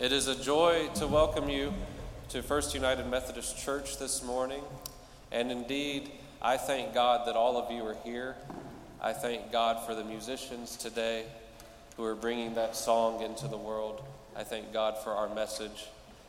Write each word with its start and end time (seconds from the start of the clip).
It 0.00 0.10
is 0.10 0.26
a 0.26 0.34
joy 0.34 0.88
to 0.96 1.06
welcome 1.06 1.48
you 1.48 1.72
to 2.30 2.42
First 2.42 2.74
United 2.74 3.06
Methodist 3.06 3.56
Church 3.56 3.96
this 3.96 4.24
morning. 4.24 4.60
And 5.30 5.52
indeed, 5.52 6.10
I 6.42 6.56
thank 6.56 6.92
God 6.92 7.28
that 7.28 7.36
all 7.36 7.56
of 7.56 7.70
you 7.70 7.86
are 7.86 7.96
here. 8.02 8.34
I 9.00 9.12
thank 9.12 9.52
God 9.52 9.86
for 9.86 9.94
the 9.94 10.02
musicians 10.02 10.76
today 10.76 11.26
who 11.96 12.02
are 12.02 12.16
bringing 12.16 12.56
that 12.56 12.74
song 12.74 13.22
into 13.22 13.46
the 13.46 13.56
world. 13.56 14.04
I 14.34 14.42
thank 14.42 14.72
God 14.72 14.98
for 14.98 15.12
our 15.12 15.32
message. 15.32 15.86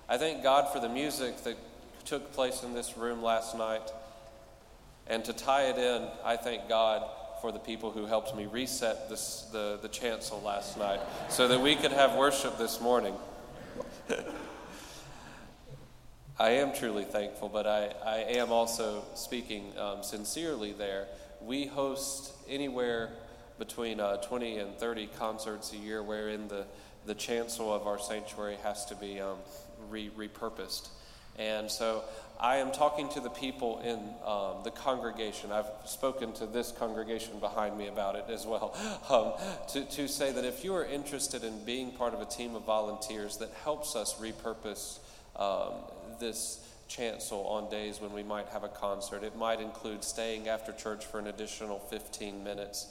I 0.08 0.20
thank 0.20 0.44
God 0.44 0.72
for 0.72 0.80
the 0.80 0.90
music 0.90 1.44
that 1.44 1.58
took 2.06 2.34
place 2.34 2.62
in 2.62 2.76
this 2.76 2.96
room 2.96 3.24
last 3.24 3.58
night. 3.58 3.90
And 5.08 5.26
to 5.26 5.34
tie 5.34 5.64
it 5.64 5.80
in, 5.80 6.08
I 6.24 6.38
thank 6.38 6.70
God 6.70 7.10
for 7.42 7.52
the 7.52 7.58
people 7.60 7.90
who 7.90 8.06
helped 8.06 8.36
me 8.36 8.46
reset 8.46 9.10
this, 9.10 9.48
the, 9.52 9.80
the 9.82 9.90
chancel 9.90 10.40
last 10.46 10.78
night 10.78 11.00
so 11.30 11.48
that 11.48 11.60
we 11.60 11.76
could 11.76 11.94
have 11.94 12.14
worship 12.14 12.60
this 12.60 12.80
morning. 12.80 13.16
I 16.40 16.52
am 16.52 16.74
truly 16.74 17.06
thankful, 17.06 17.50
but 17.50 17.66
I, 17.66 17.92
I 18.06 18.18
am 18.38 18.52
also 18.52 19.04
speaking 19.16 19.72
um, 19.78 20.04
sincerely 20.04 20.74
there. 20.74 21.08
We 21.42 21.66
host 21.66 22.34
anywhere 22.48 23.10
between 23.58 24.00
uh, 24.00 24.18
20 24.18 24.58
and 24.58 24.78
30 24.78 25.08
concerts 25.18 25.74
a 25.74 25.78
year 25.78 26.04
wherein 26.04 26.48
the, 26.48 26.66
the 27.06 27.16
chancel 27.16 27.74
of 27.74 27.88
our 27.88 28.00
sanctuary 28.00 28.58
has 28.64 28.86
to 28.86 28.96
be 28.96 29.20
um, 29.20 29.38
re- 29.90 30.12
repurposed. 30.18 30.90
And 31.38 31.70
so 31.70 32.04
I 32.40 32.58
am 32.58 32.72
talking 32.72 33.08
to 33.10 33.20
the 33.20 33.30
people 33.30 33.80
in 33.80 34.00
um, 34.26 34.64
the 34.64 34.72
congregation. 34.72 35.52
I've 35.52 35.70
spoken 35.86 36.34
to 36.34 36.46
this 36.46 36.72
congregation 36.72 37.40
behind 37.40 37.78
me 37.78 37.88
about 37.88 38.16
it 38.16 38.26
as 38.30 38.46
well. 38.46 38.76
Um, 39.08 39.34
to, 39.70 39.86
to 39.86 40.08
say 40.08 40.32
that 40.32 40.46
if 40.46 40.64
you 40.64 40.74
are 40.74 40.84
interested 40.84 41.44
in 41.44 41.64
being 41.64 41.92
part 41.92 42.16
of 42.16 42.22
a 42.22 42.26
team 42.26 42.56
of 42.56 42.64
volunteers 42.64 43.38
that 43.38 43.52
helps 43.64 43.96
us 43.96 44.16
repurpose 44.16 44.98
um, 45.36 45.74
this 46.20 46.66
chancel 46.88 47.46
on 47.46 47.70
days 47.70 48.02
when 48.02 48.14
we 48.14 48.24
might 48.24 48.48
have 48.50 48.64
a 48.64 48.68
concert, 48.68 49.24
it 49.24 49.36
might 49.36 49.62
include 49.62 50.04
staying 50.04 50.48
after 50.48 50.72
church 50.72 51.06
for 51.06 51.20
an 51.20 51.28
additional 51.28 51.78
15 51.78 52.44
minutes 52.44 52.88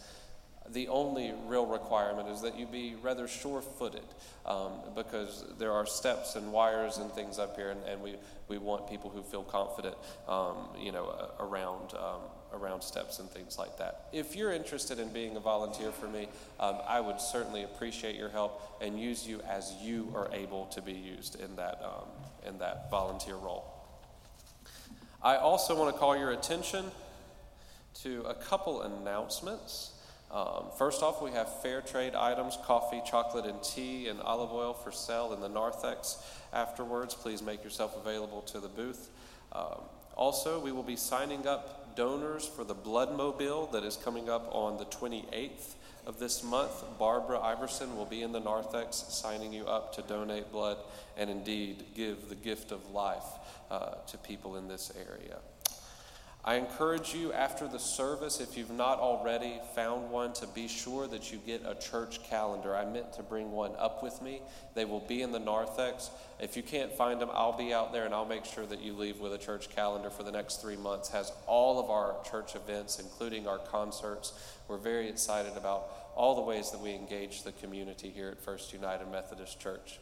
the 0.72 0.88
only 0.88 1.32
real 1.46 1.66
requirement 1.66 2.28
is 2.28 2.40
that 2.40 2.58
you 2.58 2.66
be 2.66 2.94
rather 3.02 3.28
sure 3.28 3.60
footed 3.60 4.04
um, 4.46 4.72
because 4.94 5.44
there 5.58 5.72
are 5.72 5.86
steps 5.86 6.36
and 6.36 6.52
wires 6.52 6.98
and 6.98 7.12
things 7.12 7.38
up 7.38 7.56
here, 7.56 7.70
and, 7.70 7.82
and 7.84 8.00
we, 8.00 8.14
we 8.48 8.58
want 8.58 8.88
people 8.88 9.10
who 9.10 9.22
feel 9.22 9.42
confident 9.42 9.94
um, 10.26 10.56
you 10.78 10.90
know, 10.90 11.30
around, 11.38 11.92
um, 11.94 12.20
around 12.52 12.82
steps 12.82 13.18
and 13.18 13.28
things 13.30 13.58
like 13.58 13.76
that. 13.78 14.06
If 14.12 14.34
you're 14.34 14.52
interested 14.52 14.98
in 14.98 15.10
being 15.10 15.36
a 15.36 15.40
volunteer 15.40 15.92
for 15.92 16.06
me, 16.08 16.28
um, 16.58 16.78
I 16.88 17.00
would 17.00 17.20
certainly 17.20 17.64
appreciate 17.64 18.16
your 18.16 18.30
help 18.30 18.78
and 18.80 18.98
use 18.98 19.26
you 19.26 19.40
as 19.42 19.72
you 19.82 20.12
are 20.14 20.30
able 20.32 20.66
to 20.66 20.80
be 20.80 20.92
used 20.92 21.40
in 21.40 21.56
that, 21.56 21.82
um, 21.84 22.08
in 22.46 22.58
that 22.58 22.90
volunteer 22.90 23.36
role. 23.36 23.70
I 25.22 25.36
also 25.36 25.74
want 25.78 25.94
to 25.94 25.98
call 25.98 26.16
your 26.18 26.32
attention 26.32 26.84
to 28.02 28.22
a 28.22 28.34
couple 28.34 28.82
announcements. 28.82 29.92
Um, 30.34 30.64
first 30.76 31.04
off, 31.04 31.22
we 31.22 31.30
have 31.30 31.62
fair 31.62 31.80
trade 31.80 32.16
items 32.16 32.58
coffee, 32.64 33.00
chocolate, 33.06 33.46
and 33.46 33.62
tea, 33.62 34.08
and 34.08 34.20
olive 34.20 34.52
oil 34.52 34.74
for 34.74 34.90
sale 34.90 35.32
in 35.32 35.40
the 35.40 35.48
narthex 35.48 36.18
afterwards. 36.52 37.14
Please 37.14 37.40
make 37.40 37.62
yourself 37.62 37.96
available 37.96 38.42
to 38.42 38.58
the 38.58 38.66
booth. 38.66 39.10
Um, 39.52 39.82
also, 40.16 40.58
we 40.58 40.72
will 40.72 40.82
be 40.82 40.96
signing 40.96 41.46
up 41.46 41.94
donors 41.94 42.44
for 42.44 42.64
the 42.64 42.74
Blood 42.74 43.16
Mobile 43.16 43.66
that 43.68 43.84
is 43.84 43.96
coming 43.96 44.28
up 44.28 44.52
on 44.52 44.76
the 44.76 44.86
28th 44.86 45.74
of 46.04 46.18
this 46.18 46.42
month. 46.42 46.82
Barbara 46.98 47.38
Iverson 47.38 47.96
will 47.96 48.04
be 48.04 48.22
in 48.22 48.32
the 48.32 48.40
narthex 48.40 49.04
signing 49.08 49.52
you 49.52 49.66
up 49.66 49.94
to 49.94 50.02
donate 50.02 50.50
blood 50.50 50.78
and 51.16 51.30
indeed 51.30 51.84
give 51.94 52.28
the 52.28 52.34
gift 52.34 52.72
of 52.72 52.90
life 52.90 53.22
uh, 53.70 53.94
to 54.08 54.18
people 54.18 54.56
in 54.56 54.66
this 54.66 54.92
area. 54.96 55.38
I 56.46 56.56
encourage 56.56 57.14
you 57.14 57.32
after 57.32 57.66
the 57.66 57.78
service, 57.78 58.38
if 58.38 58.54
you've 58.54 58.70
not 58.70 58.98
already 58.98 59.60
found 59.74 60.10
one, 60.10 60.34
to 60.34 60.46
be 60.46 60.68
sure 60.68 61.06
that 61.06 61.32
you 61.32 61.38
get 61.38 61.62
a 61.64 61.74
church 61.74 62.22
calendar. 62.24 62.76
I 62.76 62.84
meant 62.84 63.14
to 63.14 63.22
bring 63.22 63.50
one 63.50 63.72
up 63.78 64.02
with 64.02 64.20
me. 64.20 64.42
They 64.74 64.84
will 64.84 65.00
be 65.00 65.22
in 65.22 65.32
the 65.32 65.38
narthex. 65.38 66.10
If 66.38 66.54
you 66.54 66.62
can't 66.62 66.92
find 66.92 67.18
them, 67.18 67.30
I'll 67.32 67.56
be 67.56 67.72
out 67.72 67.94
there 67.94 68.04
and 68.04 68.12
I'll 68.12 68.26
make 68.26 68.44
sure 68.44 68.66
that 68.66 68.82
you 68.82 68.92
leave 68.92 69.20
with 69.20 69.32
a 69.32 69.38
church 69.38 69.70
calendar 69.74 70.10
for 70.10 70.22
the 70.22 70.32
next 70.32 70.60
three 70.60 70.76
months. 70.76 71.08
Has 71.08 71.32
all 71.46 71.82
of 71.82 71.88
our 71.88 72.16
church 72.30 72.54
events, 72.54 72.98
including 72.98 73.48
our 73.48 73.58
concerts. 73.58 74.34
We're 74.68 74.76
very 74.76 75.08
excited 75.08 75.56
about 75.56 75.88
all 76.14 76.34
the 76.34 76.42
ways 76.42 76.70
that 76.72 76.80
we 76.80 76.92
engage 76.92 77.42
the 77.42 77.52
community 77.52 78.10
here 78.10 78.28
at 78.28 78.38
First 78.38 78.74
United 78.74 79.10
Methodist 79.10 79.58
Church. 79.60 79.98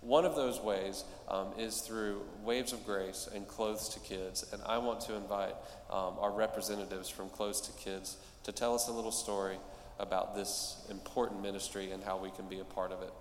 One 0.00 0.24
of 0.24 0.34
those 0.34 0.58
ways 0.60 1.04
um, 1.28 1.48
is 1.58 1.80
through 1.82 2.22
Waves 2.42 2.72
of 2.72 2.86
Grace 2.86 3.28
and 3.34 3.46
Clothes 3.46 3.90
to 3.90 4.00
Kids. 4.00 4.46
And 4.52 4.62
I 4.64 4.78
want 4.78 5.02
to 5.02 5.14
invite 5.14 5.54
um, 5.90 6.14
our 6.18 6.32
representatives 6.32 7.10
from 7.10 7.28
Clothes 7.28 7.60
to 7.62 7.72
Kids 7.72 8.16
to 8.44 8.52
tell 8.52 8.74
us 8.74 8.88
a 8.88 8.92
little 8.92 9.12
story 9.12 9.58
about 9.98 10.34
this 10.34 10.82
important 10.90 11.42
ministry 11.42 11.90
and 11.90 12.02
how 12.02 12.16
we 12.16 12.30
can 12.30 12.48
be 12.48 12.60
a 12.60 12.64
part 12.64 12.92
of 12.92 13.02
it. 13.02 13.12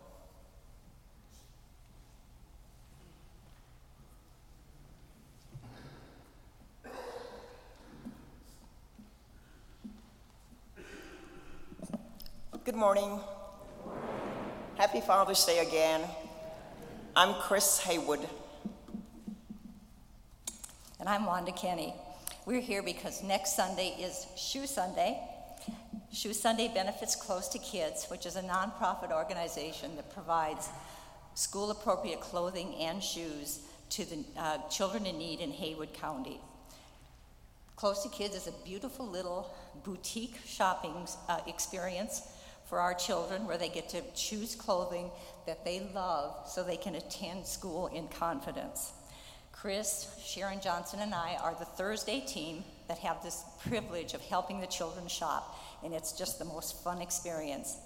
Good 12.64 12.76
morning. 12.76 13.20
Happy 14.78 15.02
Father's 15.02 15.44
Day 15.44 15.60
again. 15.60 16.02
I'm 17.16 17.34
Chris 17.42 17.80
Haywood. 17.80 18.20
And 21.00 21.10
I'm 21.10 21.26
Wanda 21.26 21.52
Kenny. 21.52 21.94
We're 22.46 22.62
here 22.62 22.84
because 22.84 23.24
next 23.24 23.56
Sunday 23.56 23.96
is 24.00 24.28
Shoe 24.38 24.68
Sunday. 24.68 25.20
Shoe 26.14 26.34
Sunday 26.34 26.72
benefits 26.72 27.16
Clothes 27.16 27.50
to 27.50 27.58
Kids, 27.58 28.06
which 28.10 28.28
is 28.28 28.36
a 28.36 28.44
nonprofit 28.44 29.12
organization 29.12 29.96
that 29.96 30.14
provides 30.14 30.70
school 31.34 31.72
appropriate 31.72 32.22
clothing 32.22 32.76
and 32.76 33.04
shoes 33.04 33.62
to 33.90 34.06
the 34.06 34.24
uh, 34.38 34.58
children 34.70 35.08
in 35.08 35.18
need 35.18 35.40
in 35.40 35.50
Haywood 35.52 35.94
County. 35.94 36.40
Clothes 37.76 38.04
to 38.04 38.10
Kids 38.10 38.36
is 38.36 38.48
a 38.48 38.54
beautiful 38.64 39.08
little 39.08 39.52
boutique 39.84 40.36
shopping 40.46 41.08
uh, 41.28 41.40
experience 41.48 42.22
for 42.70 42.80
our 42.80 42.94
children 42.94 43.48
where 43.48 43.58
they 43.58 43.70
get 43.70 43.90
to 43.90 44.02
choose 44.16 44.54
clothing 44.54 45.10
that 45.50 45.66
they 45.66 45.82
love 45.96 46.48
so 46.48 46.64
they 46.64 46.78
can 46.78 46.94
attend 46.94 47.44
school 47.44 47.88
in 47.88 48.08
confidence. 48.08 48.94
Chris, 49.52 50.08
Sharon 50.24 50.62
Johnson, 50.62 51.00
and 51.00 51.12
I 51.12 51.38
are 51.42 51.56
the 51.58 51.66
Thursday 51.66 52.20
team 52.20 52.64
that 52.88 53.00
have 53.00 53.24
this 53.24 53.44
privilege 53.68 54.14
of 54.14 54.22
helping 54.22 54.62
the 54.62 54.68
children 54.68 55.08
shop, 55.08 55.60
and 55.84 55.92
it's 55.92 56.12
just 56.12 56.38
the 56.38 56.46
most 56.46 56.84
fun 56.84 57.02
experience. 57.02 57.78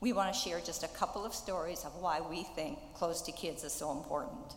We 0.00 0.14
want 0.14 0.32
to 0.32 0.40
share 0.40 0.60
just 0.60 0.82
a 0.82 0.88
couple 0.88 1.26
of 1.26 1.34
stories 1.34 1.84
of 1.84 1.94
why 2.00 2.22
we 2.22 2.42
think 2.42 2.78
Clothes 2.94 3.20
to 3.22 3.32
Kids 3.32 3.64
is 3.64 3.72
so 3.74 3.92
important. 3.92 4.54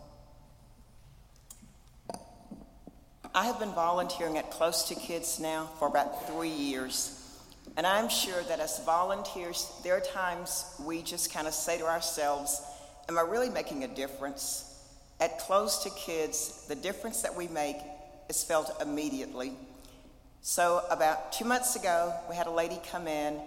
I 3.36 3.46
have 3.46 3.60
been 3.60 3.74
volunteering 3.74 4.38
at 4.38 4.52
Clothes 4.52 4.86
to 4.86 4.96
Kids 4.96 5.38
now 5.38 5.70
for 5.80 5.90
about 5.90 6.28
three 6.30 6.48
years. 6.48 7.27
And 7.76 7.86
I'm 7.86 8.10
sure 8.10 8.42
that 8.44 8.60
as 8.60 8.80
volunteers, 8.86 9.72
there 9.84 9.98
are 9.98 10.02
times 10.02 10.66
we 10.84 11.02
just 11.02 11.34
kind 11.34 11.48
of 11.48 11.54
say 11.54 11.78
to 11.78 11.86
ourselves, 11.86 12.62
Am 13.10 13.18
I 13.18 13.22
really 13.22 13.50
making 13.50 13.84
a 13.84 13.88
difference? 13.88 14.64
At 15.20 15.40
Clothes 15.40 15.80
to 15.80 15.90
Kids, 15.92 16.66
the 16.68 16.76
difference 16.76 17.22
that 17.22 17.36
we 17.36 17.48
make 17.48 17.78
is 18.30 18.44
felt 18.44 18.82
immediately. 18.82 19.54
So, 20.42 20.84
about 20.90 21.32
two 21.34 21.46
months 21.46 21.76
ago, 21.76 22.14
we 22.30 22.36
had 22.36 22.48
a 22.48 22.52
lady 22.52 22.80
come 22.92 23.08
in 23.08 23.40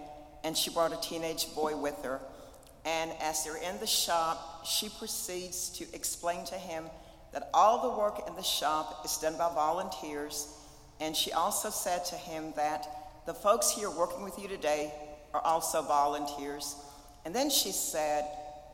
and 0.43 0.57
she 0.57 0.69
brought 0.69 0.93
a 0.93 1.07
teenage 1.07 1.53
boy 1.55 1.75
with 1.75 2.03
her. 2.03 2.19
And 2.85 3.11
as 3.21 3.43
they're 3.43 3.57
in 3.57 3.79
the 3.79 3.87
shop, 3.87 4.65
she 4.65 4.89
proceeds 4.89 5.69
to 5.77 5.85
explain 5.93 6.45
to 6.45 6.55
him 6.55 6.85
that 7.33 7.49
all 7.53 7.81
the 7.81 7.97
work 7.97 8.27
in 8.27 8.35
the 8.35 8.43
shop 8.43 9.01
is 9.05 9.17
done 9.17 9.37
by 9.37 9.49
volunteers. 9.53 10.47
And 10.99 11.15
she 11.15 11.31
also 11.31 11.69
said 11.69 12.05
to 12.05 12.15
him 12.15 12.53
that 12.55 12.87
the 13.25 13.33
folks 13.33 13.71
here 13.71 13.89
working 13.89 14.23
with 14.23 14.39
you 14.39 14.47
today 14.47 14.93
are 15.33 15.41
also 15.41 15.81
volunteers. 15.81 16.75
And 17.25 17.35
then 17.35 17.49
she 17.49 17.71
said, 17.71 18.25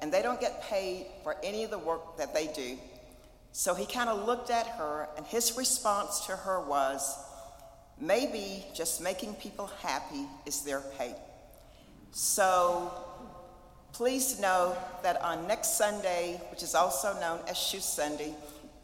and 0.01 0.11
they 0.11 0.21
don't 0.21 0.39
get 0.39 0.63
paid 0.63 1.07
for 1.23 1.35
any 1.43 1.63
of 1.63 1.71
the 1.71 1.77
work 1.79 2.17
that 2.17 2.33
they 2.33 2.47
do. 2.47 2.77
So 3.51 3.73
he 3.73 3.85
kind 3.85 4.09
of 4.09 4.25
looked 4.25 4.51
at 4.51 4.67
her, 4.67 5.09
and 5.17 5.25
his 5.25 5.57
response 5.57 6.25
to 6.27 6.33
her 6.33 6.61
was, 6.61 7.17
maybe 7.99 8.63
just 8.75 9.01
making 9.01 9.33
people 9.35 9.67
happy 9.81 10.25
is 10.45 10.61
their 10.61 10.81
pay. 10.97 11.15
So 12.11 12.91
please 13.93 14.39
know 14.39 14.77
that 15.03 15.21
on 15.21 15.47
next 15.47 15.77
Sunday, 15.77 16.39
which 16.51 16.61
is 16.61 16.75
also 16.75 17.19
known 17.19 17.39
as 17.49 17.57
Shoe 17.57 17.79
Sunday, 17.79 18.35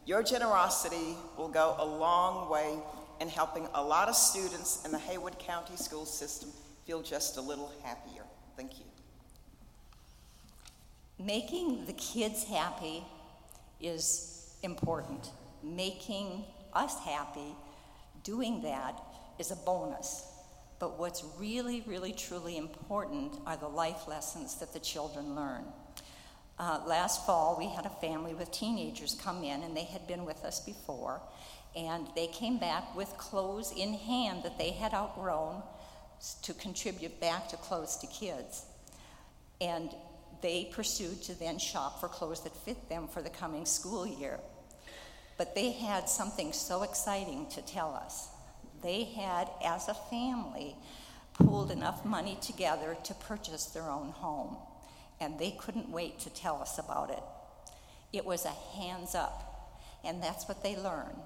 your 0.06 0.22
generosity 0.22 1.16
will 1.38 1.48
go 1.48 1.76
a 1.78 1.86
long 1.86 2.50
way 2.50 2.76
and 3.24 3.32
helping 3.32 3.66
a 3.72 3.82
lot 3.82 4.10
of 4.10 4.14
students 4.14 4.84
in 4.84 4.92
the 4.92 4.98
Haywood 4.98 5.38
County 5.38 5.76
school 5.76 6.04
system 6.04 6.50
feel 6.86 7.00
just 7.00 7.38
a 7.38 7.40
little 7.40 7.72
happier. 7.82 8.20
Thank 8.54 8.78
you. 8.78 8.84
Making 11.18 11.86
the 11.86 11.94
kids 11.94 12.44
happy 12.44 13.02
is 13.80 14.54
important. 14.62 15.30
Making 15.62 16.44
us 16.74 16.98
happy, 16.98 17.56
doing 18.24 18.60
that, 18.60 19.00
is 19.38 19.50
a 19.50 19.56
bonus. 19.56 20.26
But 20.78 20.98
what's 20.98 21.24
really, 21.38 21.82
really, 21.86 22.12
truly 22.12 22.58
important 22.58 23.38
are 23.46 23.56
the 23.56 23.68
life 23.68 24.06
lessons 24.06 24.56
that 24.56 24.74
the 24.74 24.80
children 24.80 25.34
learn. 25.34 25.64
Uh, 26.58 26.80
last 26.86 27.26
fall, 27.26 27.56
we 27.58 27.68
had 27.68 27.84
a 27.84 27.90
family 28.00 28.32
with 28.34 28.50
teenagers 28.52 29.18
come 29.20 29.42
in, 29.42 29.62
and 29.62 29.76
they 29.76 29.84
had 29.84 30.06
been 30.06 30.24
with 30.24 30.44
us 30.44 30.60
before, 30.60 31.20
and 31.74 32.06
they 32.14 32.28
came 32.28 32.58
back 32.58 32.94
with 32.96 33.08
clothes 33.16 33.72
in 33.76 33.94
hand 33.94 34.44
that 34.44 34.56
they 34.58 34.70
had 34.70 34.94
outgrown 34.94 35.62
to 36.42 36.54
contribute 36.54 37.20
back 37.20 37.48
to 37.48 37.56
Clothes 37.56 37.96
to 37.98 38.06
Kids. 38.06 38.66
And 39.60 39.90
they 40.42 40.70
pursued 40.72 41.22
to 41.22 41.38
then 41.38 41.58
shop 41.58 42.00
for 42.00 42.08
clothes 42.08 42.42
that 42.42 42.56
fit 42.56 42.88
them 42.88 43.08
for 43.08 43.22
the 43.22 43.30
coming 43.30 43.66
school 43.66 44.06
year. 44.06 44.38
But 45.36 45.54
they 45.54 45.72
had 45.72 46.08
something 46.08 46.52
so 46.52 46.82
exciting 46.82 47.46
to 47.50 47.62
tell 47.62 47.94
us. 47.94 48.28
They 48.82 49.04
had, 49.04 49.50
as 49.64 49.88
a 49.88 49.94
family, 49.94 50.76
pooled 51.32 51.70
enough 51.70 52.04
money 52.04 52.38
together 52.40 52.96
to 53.04 53.14
purchase 53.14 53.66
their 53.66 53.90
own 53.90 54.10
home, 54.10 54.56
and 55.24 55.38
they 55.38 55.52
couldn't 55.52 55.88
wait 55.88 56.18
to 56.20 56.30
tell 56.30 56.60
us 56.60 56.78
about 56.78 57.10
it. 57.10 57.22
It 58.12 58.26
was 58.26 58.44
a 58.44 58.78
hands 58.78 59.14
up, 59.14 59.80
and 60.04 60.22
that's 60.22 60.46
what 60.46 60.62
they 60.62 60.76
learned. 60.76 61.16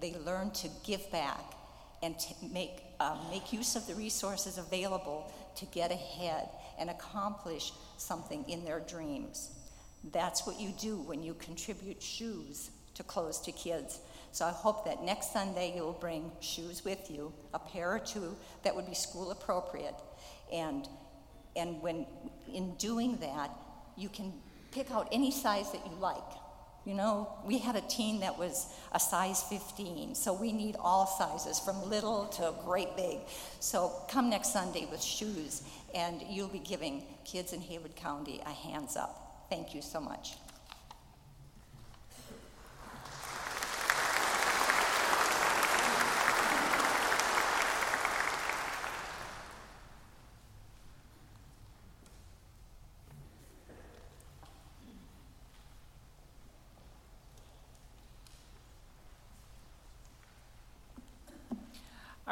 They 0.00 0.14
learned 0.14 0.54
to 0.56 0.68
give 0.84 1.10
back 1.10 1.54
and 2.02 2.18
to 2.18 2.34
make, 2.52 2.82
uh, 3.00 3.16
make 3.30 3.52
use 3.52 3.76
of 3.76 3.86
the 3.86 3.94
resources 3.94 4.58
available 4.58 5.32
to 5.56 5.64
get 5.66 5.90
ahead 5.90 6.48
and 6.78 6.90
accomplish 6.90 7.72
something 7.96 8.44
in 8.46 8.64
their 8.64 8.80
dreams. 8.80 9.50
That's 10.12 10.46
what 10.46 10.60
you 10.60 10.74
do 10.78 10.98
when 10.98 11.22
you 11.22 11.32
contribute 11.34 12.02
shoes 12.02 12.70
to 12.94 13.02
clothes 13.02 13.40
to 13.40 13.52
kids. 13.52 14.00
So 14.32 14.44
I 14.44 14.50
hope 14.50 14.84
that 14.84 15.02
next 15.02 15.32
Sunday 15.32 15.72
you'll 15.74 15.92
bring 15.92 16.30
shoes 16.40 16.84
with 16.84 17.10
you, 17.10 17.32
a 17.54 17.58
pair 17.58 17.90
or 17.94 18.00
two 18.00 18.36
that 18.64 18.76
would 18.76 18.86
be 18.86 18.94
school 18.94 19.30
appropriate. 19.30 19.94
And, 20.52 20.86
and 21.56 21.80
when 21.82 22.06
in 22.52 22.74
doing 22.76 23.16
that, 23.18 23.50
you 23.96 24.08
can 24.08 24.32
pick 24.70 24.90
out 24.90 25.08
any 25.12 25.30
size 25.30 25.70
that 25.72 25.84
you 25.86 25.96
like. 26.00 26.22
You 26.84 26.94
know, 26.94 27.28
we 27.46 27.58
had 27.58 27.76
a 27.76 27.80
teen 27.80 28.20
that 28.20 28.38
was 28.38 28.66
a 28.92 29.00
size 29.00 29.42
15, 29.44 30.14
so 30.14 30.34
we 30.34 30.52
need 30.52 30.76
all 30.78 31.06
sizes 31.06 31.58
from 31.58 31.88
little 31.88 32.26
to 32.26 32.52
great 32.64 32.94
big. 32.94 33.20
So 33.58 33.90
come 34.10 34.28
next 34.28 34.52
Sunday 34.52 34.86
with 34.90 35.02
shoes, 35.02 35.62
and 35.94 36.22
you'll 36.28 36.48
be 36.48 36.58
giving 36.58 37.04
kids 37.24 37.54
in 37.54 37.62
Haywood 37.62 37.96
County 37.96 38.42
a 38.44 38.50
hands 38.50 38.96
up. 38.96 39.46
Thank 39.48 39.74
you 39.74 39.80
so 39.80 39.98
much. 39.98 40.34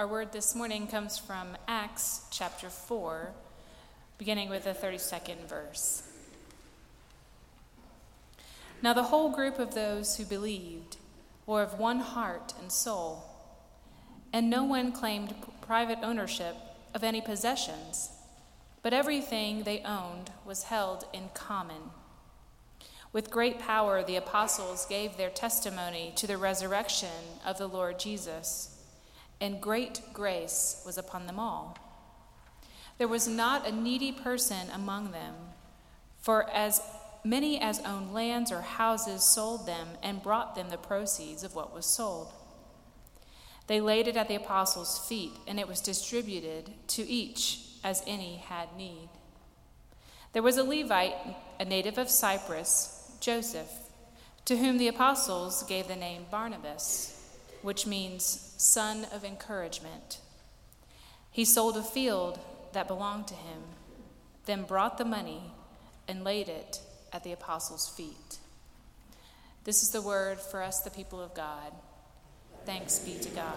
Our 0.03 0.09
word 0.09 0.33
this 0.33 0.57
morning 0.57 0.89
comes 0.89 1.17
from 1.17 1.57
Acts 1.69 2.23
chapter 2.33 2.69
4, 2.69 3.31
beginning 4.19 4.49
with 4.49 4.65
the 4.65 4.75
32nd 4.75 5.47
verse. 5.47 6.03
Now, 8.83 8.95
the 8.95 9.05
whole 9.05 9.31
group 9.31 9.61
of 9.61 9.77
those 9.77 10.17
who 10.17 10.25
believed 10.25 10.97
were 11.47 11.63
of 11.63 11.79
one 11.79 12.01
heart 12.01 12.53
and 12.61 12.73
soul, 12.73 13.23
and 14.33 14.51
no 14.51 14.65
one 14.65 14.91
claimed 14.91 15.37
private 15.61 16.01
ownership 16.03 16.57
of 16.95 17.05
any 17.05 17.21
possessions, 17.21 18.11
but 18.83 18.93
everything 18.93 19.63
they 19.63 19.83
owned 19.83 20.33
was 20.45 20.65
held 20.65 21.05
in 21.13 21.29
common. 21.33 21.93
With 23.13 23.31
great 23.31 23.61
power, 23.61 24.03
the 24.03 24.17
apostles 24.17 24.85
gave 24.85 25.17
their 25.17 25.31
testimony 25.31 26.13
to 26.17 26.27
the 26.27 26.39
resurrection 26.39 27.39
of 27.47 27.59
the 27.59 27.69
Lord 27.69 28.01
Jesus 28.01 28.72
and 29.43 29.61
great 29.61 30.01
grace 30.13 30.81
was 30.87 30.97
upon 30.97 31.27
them 31.27 31.39
all. 31.39 31.77
There 32.97 33.09
was 33.09 33.27
not 33.27 33.67
a 33.67 33.73
needy 33.73 34.13
person 34.13 34.71
among 34.73 35.11
them, 35.11 35.35
for 36.21 36.49
as 36.49 36.81
many 37.25 37.61
as 37.61 37.81
owned 37.81 38.15
lands 38.15 38.53
or 38.53 38.61
houses 38.61 39.25
sold 39.25 39.67
them 39.67 39.89
and 40.01 40.23
brought 40.23 40.55
them 40.55 40.71
the 40.71 40.79
proceeds 40.79 41.43
of 41.43 41.57
what 41.57 41.75
was 41.75 41.85
sold. 41.85 42.33
They 43.67 43.81
laid 43.81 44.07
it 44.07 44.17
at 44.17 44.29
the 44.29 44.37
apostles' 44.37 45.05
feet, 45.09 45.33
and 45.49 45.59
it 45.59 45.67
was 45.67 45.81
distributed 45.81 46.71
to 46.89 47.03
each 47.03 47.67
as 47.83 48.05
any 48.07 48.37
had 48.37 48.69
need. 48.77 49.09
There 50.35 50.43
was 50.43 50.57
a 50.57 50.63
Levite, 50.63 51.17
a 51.59 51.65
native 51.65 51.99
of 51.99 52.09
Cyprus, 52.09 53.11
Joseph, 53.21 53.71
to 54.45 54.57
whom 54.57 54.79
the 54.79 54.89
apostles 54.89 55.65
gave 55.65 55.89
the 55.89 55.97
name 55.97 56.27
Barnabas 56.31 57.22
which 57.63 57.87
means 57.87 58.55
son 58.59 59.07
of 59.13 59.25
encouragement. 59.25 60.19
He 61.31 61.45
sold 61.45 61.77
a 61.77 61.83
field 61.83 62.39
that 62.73 62.89
belonged 62.89 63.29
to 63.29 63.35
him, 63.35 63.63
then 64.47 64.65
brought 64.65 64.99
the 64.99 65.05
money 65.05 65.53
and 66.07 66.25
laid 66.25 66.49
it 66.49 66.81
at 67.13 67.25
the 67.25 67.33
apostles' 67.33 67.89
feet. 67.89 68.39
This 69.65 69.83
is 69.83 69.91
the 69.91 70.03
word 70.03 70.41
for 70.41 70.63
us, 70.63 70.81
the 70.81 70.91
people 70.91 71.21
of 71.21 71.35
God. 71.35 71.73
Thanks 72.67 72.99
be 72.99 73.15
to 73.19 73.31
God. 73.31 73.57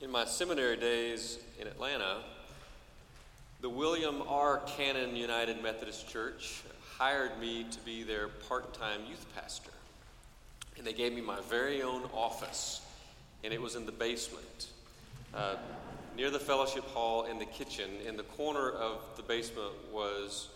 In 0.00 0.10
my 0.10 0.24
seminary 0.24 0.76
days 0.76 1.38
in 1.60 1.68
Atlanta, 1.68 2.22
the 3.62 3.70
William 3.70 4.24
R. 4.28 4.60
Cannon 4.76 5.14
United 5.14 5.62
Methodist 5.62 6.08
Church 6.08 6.62
hired 6.98 7.38
me 7.38 7.64
to 7.70 7.78
be 7.84 8.02
their 8.02 8.26
part 8.26 8.74
time 8.74 9.02
youth 9.08 9.24
pastor. 9.36 9.70
And 10.76 10.84
they 10.84 10.92
gave 10.92 11.14
me 11.14 11.20
my 11.20 11.38
very 11.48 11.80
own 11.80 12.02
office, 12.12 12.80
and 13.44 13.54
it 13.54 13.62
was 13.62 13.76
in 13.76 13.86
the 13.86 13.92
basement. 13.92 14.66
Uh, 15.32 15.54
near 16.16 16.28
the 16.28 16.40
fellowship 16.40 16.84
hall 16.88 17.26
in 17.26 17.38
the 17.38 17.44
kitchen, 17.44 17.88
in 18.04 18.16
the 18.16 18.24
corner 18.24 18.68
of 18.68 18.98
the 19.16 19.22
basement, 19.22 19.70
was 19.92 20.48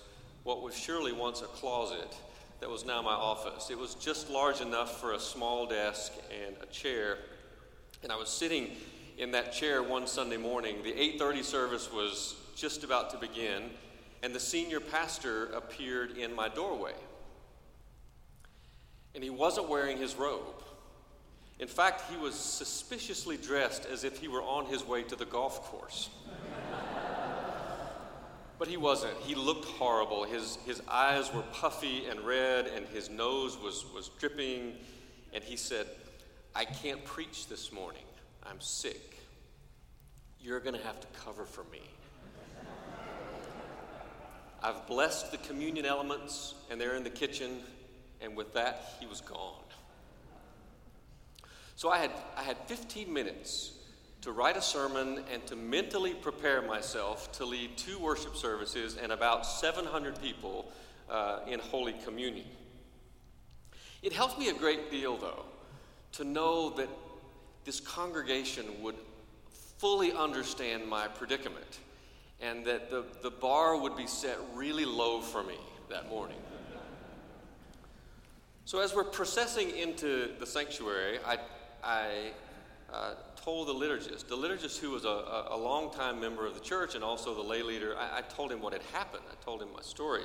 what 0.42 0.60
was 0.60 0.76
surely 0.76 1.12
once 1.12 1.42
a 1.42 1.46
closet 1.46 2.12
that 2.58 2.68
was 2.68 2.84
now 2.84 3.00
my 3.02 3.14
office. 3.14 3.70
It 3.70 3.78
was 3.78 3.94
just 3.94 4.30
large 4.30 4.60
enough 4.60 5.00
for 5.00 5.12
a 5.12 5.20
small 5.20 5.64
desk 5.64 6.12
and 6.44 6.56
a 6.60 6.66
chair. 6.66 7.18
And 8.02 8.10
I 8.10 8.16
was 8.16 8.28
sitting 8.28 8.72
in 9.16 9.30
that 9.30 9.52
chair 9.52 9.80
one 9.80 10.08
Sunday 10.08 10.38
morning. 10.38 10.82
The 10.82 10.92
8:30 10.92 11.44
service 11.44 11.92
was 11.92 12.34
just 12.56 12.82
about 12.82 13.10
to 13.10 13.18
begin, 13.18 13.70
and 14.22 14.34
the 14.34 14.40
senior 14.40 14.80
pastor 14.80 15.46
appeared 15.50 16.16
in 16.16 16.34
my 16.34 16.48
doorway. 16.48 16.94
And 19.14 19.22
he 19.22 19.30
wasn't 19.30 19.68
wearing 19.68 19.98
his 19.98 20.16
robe. 20.16 20.62
In 21.58 21.68
fact, 21.68 22.10
he 22.10 22.16
was 22.16 22.34
suspiciously 22.34 23.36
dressed 23.36 23.86
as 23.86 24.04
if 24.04 24.18
he 24.18 24.28
were 24.28 24.42
on 24.42 24.66
his 24.66 24.84
way 24.84 25.02
to 25.04 25.16
the 25.16 25.24
golf 25.24 25.62
course. 25.64 26.10
but 28.58 28.68
he 28.68 28.76
wasn't. 28.76 29.16
He 29.20 29.34
looked 29.34 29.64
horrible. 29.66 30.24
His, 30.24 30.56
his 30.66 30.82
eyes 30.88 31.32
were 31.32 31.44
puffy 31.52 32.06
and 32.06 32.20
red, 32.20 32.66
and 32.66 32.86
his 32.88 33.08
nose 33.08 33.58
was, 33.58 33.86
was 33.94 34.10
dripping. 34.18 34.74
And 35.32 35.44
he 35.44 35.56
said, 35.56 35.86
I 36.54 36.64
can't 36.64 37.04
preach 37.04 37.48
this 37.48 37.70
morning. 37.70 38.04
I'm 38.44 38.60
sick. 38.60 39.18
You're 40.40 40.60
going 40.60 40.76
to 40.76 40.82
have 40.82 41.00
to 41.00 41.06
cover 41.18 41.44
for 41.44 41.64
me. 41.64 41.82
I've 44.62 44.86
blessed 44.86 45.30
the 45.30 45.38
communion 45.38 45.86
elements, 45.86 46.54
and 46.70 46.80
they're 46.80 46.96
in 46.96 47.04
the 47.04 47.10
kitchen, 47.10 47.60
and 48.20 48.36
with 48.36 48.54
that, 48.54 48.94
he 49.00 49.06
was 49.06 49.20
gone. 49.20 49.62
So 51.76 51.90
I 51.90 51.98
had, 51.98 52.10
I 52.36 52.42
had 52.42 52.56
15 52.66 53.12
minutes 53.12 53.72
to 54.22 54.32
write 54.32 54.56
a 54.56 54.62
sermon 54.62 55.22
and 55.32 55.46
to 55.46 55.54
mentally 55.54 56.14
prepare 56.14 56.62
myself 56.62 57.30
to 57.32 57.44
lead 57.44 57.76
two 57.76 57.98
worship 57.98 58.34
services 58.34 58.96
and 58.96 59.12
about 59.12 59.46
700 59.46 60.20
people 60.20 60.72
uh, 61.10 61.40
in 61.46 61.60
Holy 61.60 61.92
Communion. 62.04 62.46
It 64.02 64.12
helped 64.12 64.38
me 64.38 64.48
a 64.48 64.54
great 64.54 64.90
deal, 64.90 65.16
though, 65.18 65.44
to 66.12 66.24
know 66.24 66.70
that 66.70 66.88
this 67.64 67.78
congregation 67.78 68.64
would 68.82 68.96
fully 69.78 70.12
understand 70.12 70.86
my 70.88 71.08
predicament 71.08 71.80
and 72.40 72.64
that 72.64 72.90
the, 72.90 73.04
the 73.22 73.30
bar 73.30 73.80
would 73.80 73.96
be 73.96 74.06
set 74.06 74.38
really 74.54 74.84
low 74.84 75.20
for 75.20 75.42
me 75.42 75.58
that 75.88 76.08
morning. 76.08 76.38
So, 78.64 78.80
as 78.80 78.94
we're 78.94 79.04
processing 79.04 79.70
into 79.76 80.32
the 80.40 80.46
sanctuary, 80.46 81.18
I, 81.24 81.38
I 81.84 82.32
uh, 82.92 83.14
told 83.36 83.68
the 83.68 83.72
liturgist, 83.72 84.26
the 84.26 84.36
liturgist 84.36 84.78
who 84.78 84.90
was 84.90 85.04
a, 85.04 85.08
a, 85.08 85.48
a 85.52 85.56
longtime 85.56 86.20
member 86.20 86.46
of 86.46 86.54
the 86.54 86.60
church 86.60 86.96
and 86.96 87.04
also 87.04 87.32
the 87.32 87.42
lay 87.42 87.62
leader, 87.62 87.96
I, 87.96 88.18
I 88.18 88.20
told 88.22 88.50
him 88.50 88.60
what 88.60 88.72
had 88.72 88.82
happened. 88.92 89.22
I 89.30 89.44
told 89.44 89.62
him 89.62 89.68
my 89.72 89.82
story. 89.82 90.24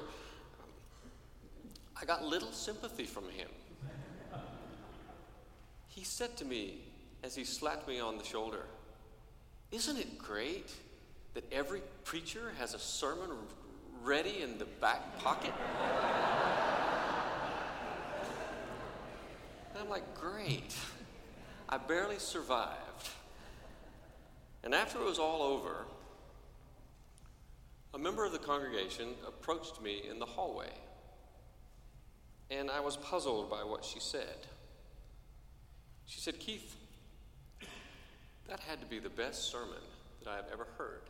I 2.01 2.05
got 2.05 2.25
little 2.25 2.51
sympathy 2.51 3.05
from 3.05 3.25
him. 3.29 3.47
He 5.87 6.03
said 6.03 6.35
to 6.37 6.45
me 6.45 6.79
as 7.23 7.35
he 7.35 7.43
slapped 7.43 7.87
me 7.87 7.99
on 7.99 8.17
the 8.17 8.23
shoulder, 8.23 8.65
Isn't 9.71 9.97
it 9.97 10.17
great 10.17 10.73
that 11.33 11.51
every 11.51 11.81
preacher 12.03 12.53
has 12.59 12.73
a 12.73 12.79
sermon 12.79 13.29
ready 14.03 14.41
in 14.41 14.57
the 14.57 14.65
back 14.65 15.17
pocket? 15.19 15.53
And 19.71 19.79
I'm 19.81 19.89
like, 19.89 20.15
Great. 20.19 20.75
I 21.69 21.77
barely 21.77 22.19
survived. 22.19 23.09
And 24.63 24.75
after 24.75 24.99
it 24.99 25.05
was 25.05 25.19
all 25.19 25.41
over, 25.41 25.85
a 27.93 27.97
member 27.97 28.25
of 28.25 28.31
the 28.31 28.39
congregation 28.39 29.09
approached 29.27 29.81
me 29.81 30.03
in 30.09 30.19
the 30.19 30.25
hallway, 30.25 30.71
and 32.49 32.69
I 32.69 32.81
was 32.81 32.97
puzzled 32.97 33.49
by 33.49 33.63
what 33.63 33.83
she 33.85 33.99
said. 33.99 34.47
She 36.05 36.19
said, 36.19 36.39
Keith, 36.39 36.75
that 38.49 38.59
had 38.59 38.81
to 38.81 38.85
be 38.85 38.99
the 38.99 39.09
best 39.09 39.49
sermon 39.49 39.81
that 40.23 40.29
I 40.29 40.35
have 40.35 40.47
ever 40.51 40.67
heard. 40.77 41.01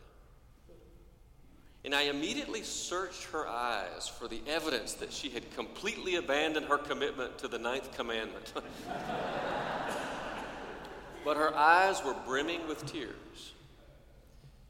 And 1.84 1.94
I 1.94 2.02
immediately 2.02 2.62
searched 2.62 3.24
her 3.24 3.48
eyes 3.48 4.06
for 4.06 4.28
the 4.28 4.40
evidence 4.46 4.94
that 4.94 5.12
she 5.12 5.30
had 5.30 5.50
completely 5.54 6.14
abandoned 6.14 6.66
her 6.66 6.78
commitment 6.78 7.38
to 7.38 7.48
the 7.48 7.58
ninth 7.58 7.96
commandment. 7.96 8.52
but 11.24 11.36
her 11.36 11.56
eyes 11.56 12.02
were 12.04 12.14
brimming 12.24 12.68
with 12.68 12.86
tears. 12.86 13.52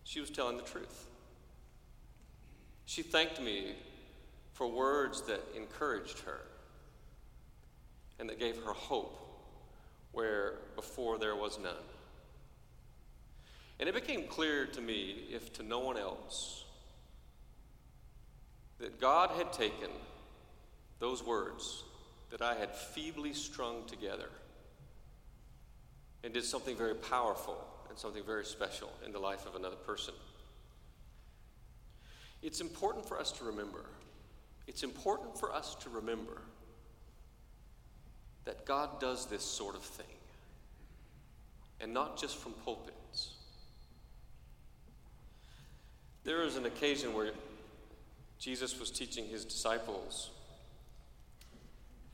She 0.04 0.21
was 0.21 0.31
telling 0.31 0.57
the 0.57 0.62
truth. 0.62 1.07
She 2.87 3.02
thanked 3.02 3.40
me 3.40 3.75
for 4.52 4.66
words 4.66 5.23
that 5.23 5.40
encouraged 5.54 6.21
her 6.21 6.40
and 8.19 8.28
that 8.28 8.38
gave 8.38 8.57
her 8.64 8.73
hope 8.73 9.19
where 10.12 10.59
before 10.76 11.19
there 11.19 11.35
was 11.35 11.59
none. 11.59 11.73
And 13.81 13.88
it 13.88 13.95
became 13.95 14.28
clear 14.28 14.66
to 14.66 14.81
me, 14.81 15.25
if 15.31 15.52
to 15.54 15.62
no 15.62 15.81
one 15.81 15.97
else, 15.97 16.62
that 18.83 19.01
God 19.01 19.31
had 19.31 19.53
taken 19.53 19.89
those 20.99 21.25
words 21.25 21.85
that 22.31 22.43
I 22.43 22.55
had 22.55 22.75
feebly 22.75 23.33
strung 23.33 23.85
together 23.87 24.29
and 26.25 26.35
did 26.35 26.43
something 26.43 26.77
very 26.77 26.97
powerful 26.97 27.57
and 27.89 27.97
something 27.97 28.25
very 28.25 28.45
special 28.45 28.93
in 29.07 29.12
the 29.12 29.21
life 29.21 29.47
of 29.47 29.55
another 29.55 29.77
person. 29.77 30.15
It's 32.43 32.61
important 32.61 33.07
for 33.07 33.21
us 33.21 33.31
to 33.33 33.45
remember. 33.45 33.85
It's 34.67 34.83
important 34.83 35.39
for 35.39 35.53
us 35.53 35.77
to 35.77 35.89
remember 35.89 36.43
that 38.47 38.67
God 38.67 38.99
does 38.99 39.27
this 39.27 39.45
sort 39.45 39.77
of 39.77 39.83
thing, 39.83 40.07
and 41.81 41.95
not 41.95 42.21
just 42.21 42.37
from 42.37 42.51
pulpits. 42.65 43.35
There 46.25 46.43
is 46.43 46.57
an 46.57 46.67
occasion 46.67 47.15
where 47.15 47.31
Jesus 48.42 48.80
was 48.80 48.90
teaching 48.90 49.28
his 49.28 49.44
disciples, 49.44 50.30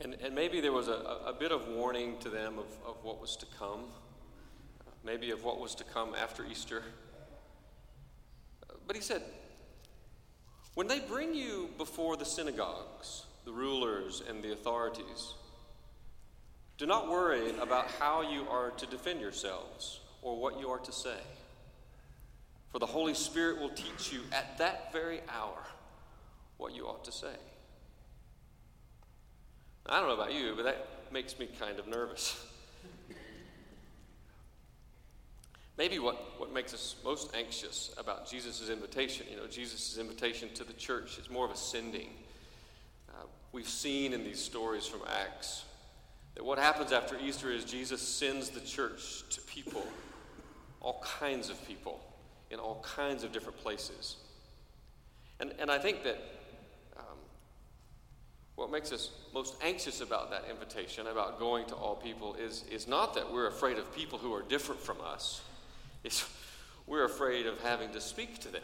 and, 0.02 0.14
and 0.22 0.34
maybe 0.34 0.60
there 0.60 0.72
was 0.72 0.86
a, 0.86 1.20
a 1.26 1.32
bit 1.32 1.52
of 1.52 1.66
warning 1.68 2.18
to 2.18 2.28
them 2.28 2.58
of, 2.58 2.66
of 2.86 3.02
what 3.02 3.18
was 3.18 3.34
to 3.36 3.46
come, 3.58 3.84
maybe 5.02 5.30
of 5.30 5.42
what 5.42 5.58
was 5.58 5.74
to 5.76 5.84
come 5.84 6.14
after 6.14 6.44
Easter. 6.44 6.82
But 8.86 8.94
he 8.94 9.00
said, 9.00 9.22
When 10.74 10.86
they 10.86 11.00
bring 11.00 11.34
you 11.34 11.70
before 11.78 12.18
the 12.18 12.26
synagogues, 12.26 13.24
the 13.46 13.52
rulers, 13.52 14.22
and 14.28 14.44
the 14.44 14.52
authorities, 14.52 15.32
do 16.76 16.84
not 16.84 17.08
worry 17.08 17.56
about 17.58 17.86
how 17.98 18.20
you 18.20 18.46
are 18.50 18.68
to 18.72 18.84
defend 18.84 19.22
yourselves 19.22 20.00
or 20.20 20.38
what 20.38 20.60
you 20.60 20.68
are 20.68 20.78
to 20.78 20.92
say. 20.92 21.20
For 22.70 22.80
the 22.80 22.86
Holy 22.86 23.14
Spirit 23.14 23.58
will 23.58 23.70
teach 23.70 24.12
you 24.12 24.20
at 24.30 24.58
that 24.58 24.92
very 24.92 25.22
hour 25.34 25.64
what 26.58 26.74
you 26.74 26.84
ought 26.86 27.04
to 27.04 27.12
say. 27.12 27.34
I 29.86 30.00
don't 30.00 30.08
know 30.08 30.14
about 30.14 30.34
you, 30.34 30.52
but 30.54 30.64
that 30.64 30.86
makes 31.10 31.38
me 31.38 31.48
kind 31.58 31.78
of 31.78 31.88
nervous. 31.88 32.44
Maybe 35.78 36.00
what, 36.00 36.38
what 36.40 36.52
makes 36.52 36.74
us 36.74 36.96
most 37.04 37.30
anxious 37.34 37.94
about 37.96 38.28
Jesus' 38.28 38.68
invitation, 38.68 39.26
you 39.30 39.36
know, 39.36 39.46
Jesus' 39.46 39.96
invitation 39.96 40.48
to 40.54 40.64
the 40.64 40.72
church 40.72 41.18
is 41.18 41.30
more 41.30 41.44
of 41.44 41.52
a 41.52 41.56
sending. 41.56 42.10
Uh, 43.08 43.22
we've 43.52 43.68
seen 43.68 44.12
in 44.12 44.24
these 44.24 44.42
stories 44.42 44.86
from 44.86 45.00
Acts 45.06 45.64
that 46.34 46.44
what 46.44 46.58
happens 46.58 46.90
after 46.90 47.16
Easter 47.18 47.52
is 47.52 47.64
Jesus 47.64 48.02
sends 48.02 48.50
the 48.50 48.60
church 48.60 49.22
to 49.30 49.40
people, 49.42 49.84
all 50.80 51.00
kinds 51.04 51.48
of 51.48 51.64
people, 51.66 52.00
in 52.50 52.58
all 52.58 52.82
kinds 52.82 53.22
of 53.22 53.30
different 53.30 53.58
places. 53.58 54.16
And, 55.38 55.54
and 55.60 55.70
I 55.70 55.78
think 55.78 56.02
that 56.02 56.18
what 58.58 58.72
makes 58.72 58.90
us 58.90 59.12
most 59.32 59.54
anxious 59.62 60.00
about 60.00 60.32
that 60.32 60.42
invitation, 60.50 61.06
about 61.06 61.38
going 61.38 61.64
to 61.66 61.76
all 61.76 61.94
people, 61.94 62.34
is, 62.34 62.64
is 62.72 62.88
not 62.88 63.14
that 63.14 63.32
we're 63.32 63.46
afraid 63.46 63.78
of 63.78 63.94
people 63.94 64.18
who 64.18 64.34
are 64.34 64.42
different 64.42 64.80
from 64.80 64.96
us, 65.00 65.42
it's 66.02 66.28
we're 66.88 67.04
afraid 67.04 67.46
of 67.46 67.60
having 67.60 67.92
to 67.92 68.00
speak 68.00 68.40
to 68.40 68.48
them. 68.48 68.62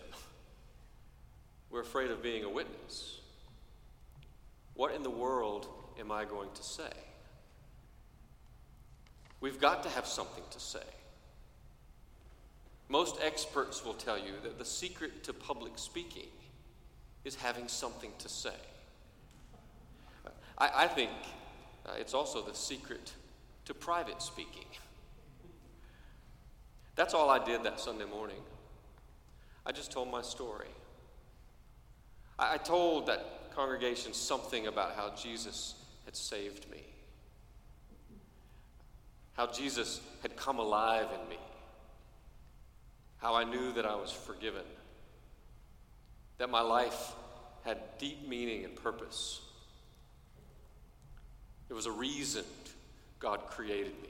We're 1.71 1.83
afraid 1.83 2.11
of 2.11 2.23
being 2.23 2.43
a 2.43 2.49
witness. 2.49 3.21
What 4.75 4.95
in 4.95 5.05
the 5.05 5.11
world 5.11 5.69
am 6.01 6.11
I 6.11 6.25
going 6.25 6.49
to 6.55 6.63
say? 6.63 6.91
We've 9.41 9.61
got 9.61 9.85
to 9.85 9.91
have 9.91 10.07
something 10.07 10.45
to 10.51 10.59
say. 10.59 10.83
Most 12.89 13.17
experts 13.23 13.85
will 13.85 13.95
tell 13.95 14.19
you 14.19 14.33
that 14.43 14.59
the 14.59 14.65
secret 14.65 15.23
to 15.25 15.33
public 15.33 15.73
speaking 15.77 16.29
is 17.25 17.37
having 17.37 17.69
something 17.69 18.11
to 18.19 18.29
say. 18.29 18.55
I, 20.59 20.85
I 20.85 20.87
think 20.87 21.11
uh, 21.87 21.93
it's 21.99 22.15
also 22.15 22.43
the 22.43 22.55
secret 22.55 23.13
to 23.65 23.75
private 23.75 24.23
speaking. 24.23 24.67
That's 26.97 27.15
all 27.15 27.31
I 27.31 27.45
did 27.45 27.65
that 27.65 27.81
Sunday 27.81 28.05
morning. 28.05 28.41
I 29.67 29.73
just 29.73 29.91
told 29.91 30.11
my 30.11 30.23
story. 30.23 30.69
I, 32.39 32.55
I 32.55 32.57
told 32.59 33.07
that 33.07 33.53
congregation 33.55 34.13
something 34.13 34.67
about 34.67 34.95
how 34.95 35.13
Jesus 35.17 35.75
had 36.05 36.17
saved 36.17 36.71
me 36.71 36.85
how 39.35 39.49
Jesus 39.49 40.01
had 40.23 40.37
come 40.37 40.59
alive 40.59 41.09
in 41.13 41.29
me, 41.29 41.39
how 43.19 43.35
I 43.35 43.45
knew 43.45 43.73
that 43.73 43.85
I 43.85 43.97
was 43.97 44.11
forgiven, 44.11 44.65
that 46.39 46.49
my 46.49 46.61
life 46.61 47.13
had 47.65 47.79
deep 47.99 48.27
meaning 48.29 48.65
and 48.65 48.75
purpose. 48.77 49.41
It 51.75 51.77
was 51.77 51.87
a 51.87 51.91
reason 51.91 52.45
God 53.19 53.49
created 53.51 54.01
me. 54.01 54.09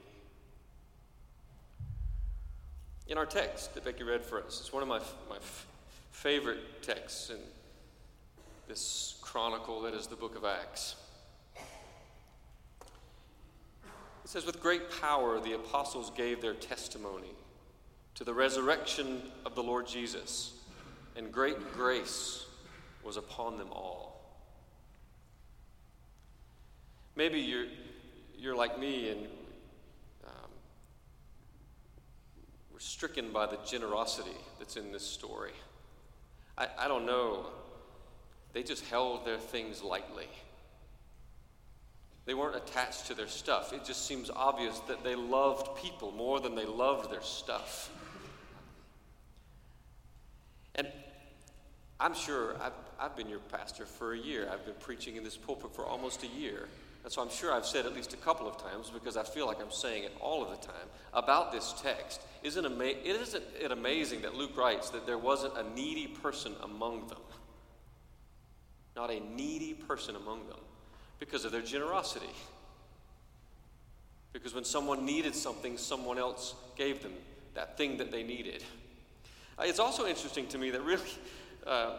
In 3.08 3.16
our 3.16 3.24
text 3.24 3.72
that 3.72 3.86
Becky 3.86 4.04
read 4.04 4.22
for 4.22 4.38
us, 4.38 4.60
it's 4.60 4.70
one 4.70 4.82
of 4.82 4.88
my, 4.90 4.98
my 5.30 5.36
f- 5.36 5.66
favorite 6.10 6.82
texts 6.82 7.30
in 7.30 7.38
this 8.68 9.16
chronicle 9.22 9.80
that 9.80 9.94
is 9.94 10.06
the 10.06 10.14
book 10.14 10.36
of 10.36 10.44
Acts. 10.44 10.96
It 11.56 11.62
says, 14.26 14.44
With 14.44 14.60
great 14.60 14.90
power 15.00 15.40
the 15.40 15.54
apostles 15.54 16.12
gave 16.14 16.42
their 16.42 16.52
testimony 16.52 17.32
to 18.16 18.24
the 18.24 18.34
resurrection 18.34 19.22
of 19.46 19.54
the 19.54 19.62
Lord 19.62 19.86
Jesus, 19.86 20.52
and 21.16 21.32
great 21.32 21.72
grace 21.72 22.44
was 23.02 23.16
upon 23.16 23.56
them 23.56 23.68
all. 23.72 24.13
Maybe 27.16 27.40
you're, 27.40 27.66
you're 28.36 28.56
like 28.56 28.78
me 28.78 29.10
and 29.10 29.20
um, 30.24 30.50
we're 32.72 32.80
stricken 32.80 33.32
by 33.32 33.46
the 33.46 33.58
generosity 33.64 34.36
that's 34.58 34.76
in 34.76 34.90
this 34.92 35.06
story. 35.06 35.52
I, 36.58 36.68
I 36.78 36.88
don't 36.88 37.06
know. 37.06 37.46
They 38.52 38.62
just 38.62 38.84
held 38.86 39.26
their 39.26 39.38
things 39.38 39.82
lightly. 39.82 40.28
They 42.26 42.34
weren't 42.34 42.56
attached 42.56 43.06
to 43.08 43.14
their 43.14 43.28
stuff. 43.28 43.72
It 43.72 43.84
just 43.84 44.06
seems 44.06 44.30
obvious 44.34 44.78
that 44.88 45.04
they 45.04 45.14
loved 45.14 45.76
people 45.76 46.10
more 46.12 46.40
than 46.40 46.54
they 46.54 46.64
loved 46.64 47.12
their 47.12 47.22
stuff. 47.22 47.90
And 50.74 50.88
I'm 52.00 52.14
sure 52.14 52.56
I've, 52.60 52.72
I've 52.98 53.16
been 53.16 53.28
your 53.28 53.40
pastor 53.40 53.84
for 53.84 54.14
a 54.14 54.18
year. 54.18 54.48
I've 54.50 54.64
been 54.64 54.74
preaching 54.80 55.16
in 55.16 55.24
this 55.24 55.36
pulpit 55.36 55.74
for 55.74 55.84
almost 55.84 56.24
a 56.24 56.28
year. 56.28 56.68
And 57.04 57.12
so 57.12 57.20
I'm 57.20 57.28
sure 57.28 57.52
I've 57.52 57.66
said 57.66 57.84
at 57.84 57.94
least 57.94 58.14
a 58.14 58.16
couple 58.16 58.48
of 58.48 58.56
times 58.56 58.88
because 58.88 59.18
I 59.18 59.24
feel 59.24 59.46
like 59.46 59.60
I'm 59.60 59.70
saying 59.70 60.04
it 60.04 60.12
all 60.20 60.42
of 60.42 60.48
the 60.48 60.66
time 60.66 60.86
about 61.12 61.52
this 61.52 61.74
text. 61.82 62.22
Isn't, 62.42 62.64
ama- 62.64 62.94
isn't 63.04 63.44
it 63.60 63.70
amazing 63.70 64.22
that 64.22 64.34
Luke 64.34 64.56
writes 64.56 64.88
that 64.90 65.06
there 65.06 65.18
wasn't 65.18 65.52
a 65.58 65.62
needy 65.74 66.06
person 66.06 66.54
among 66.62 67.08
them? 67.08 67.20
Not 68.96 69.10
a 69.10 69.20
needy 69.20 69.74
person 69.74 70.16
among 70.16 70.46
them 70.48 70.56
because 71.18 71.44
of 71.44 71.52
their 71.52 71.60
generosity. 71.60 72.32
Because 74.32 74.54
when 74.54 74.64
someone 74.64 75.04
needed 75.04 75.34
something, 75.34 75.76
someone 75.76 76.16
else 76.16 76.54
gave 76.74 77.02
them 77.02 77.12
that 77.52 77.76
thing 77.76 77.98
that 77.98 78.12
they 78.12 78.22
needed. 78.22 78.64
Uh, 79.58 79.64
it's 79.66 79.78
also 79.78 80.06
interesting 80.06 80.46
to 80.48 80.56
me 80.58 80.70
that 80.70 80.82
really, 80.82 81.02
uh, 81.66 81.98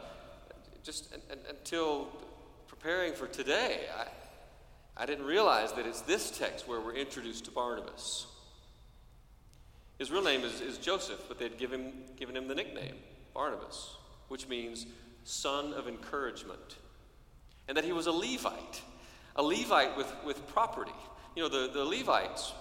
just 0.84 1.16
until 1.48 2.08
preparing 2.68 3.14
for 3.14 3.28
today, 3.28 3.82
I, 3.98 4.08
I 4.98 5.06
didn't 5.06 5.26
realize 5.26 5.74
that 5.74 5.86
it's 5.86 6.02
this 6.02 6.32
text 6.32 6.68
where 6.68 6.80
we're 6.80 6.96
introduced 6.96 7.46
to 7.46 7.52
Barnabas. 7.52 8.28
His 10.00 10.12
real 10.12 10.24
name 10.24 10.44
is, 10.44 10.62
is 10.62 10.78
Joseph, 10.78 11.22
but 11.28 11.40
they'd 11.40 11.58
given, 11.58 11.94
given 12.18 12.36
him 12.36 12.48
the 12.48 12.56
nickname 12.56 12.96
Barnabas, 13.34 13.96
which 14.28 14.48
means 14.48 14.86
son 15.24 15.74
of 15.74 15.88
encouragement. 15.88 16.78
And 17.68 17.78
that 17.78 17.84
he 17.84 17.92
was 17.92 18.08
a 18.08 18.12
Levite, 18.12 18.82
a 19.36 19.44
Levite 19.44 19.98
with, 19.98 20.12
with 20.26 20.48
property. 20.48 20.92
You 21.36 21.44
know, 21.44 21.50
the, 21.50 21.72
the 21.74 21.84
Levites 21.84 22.54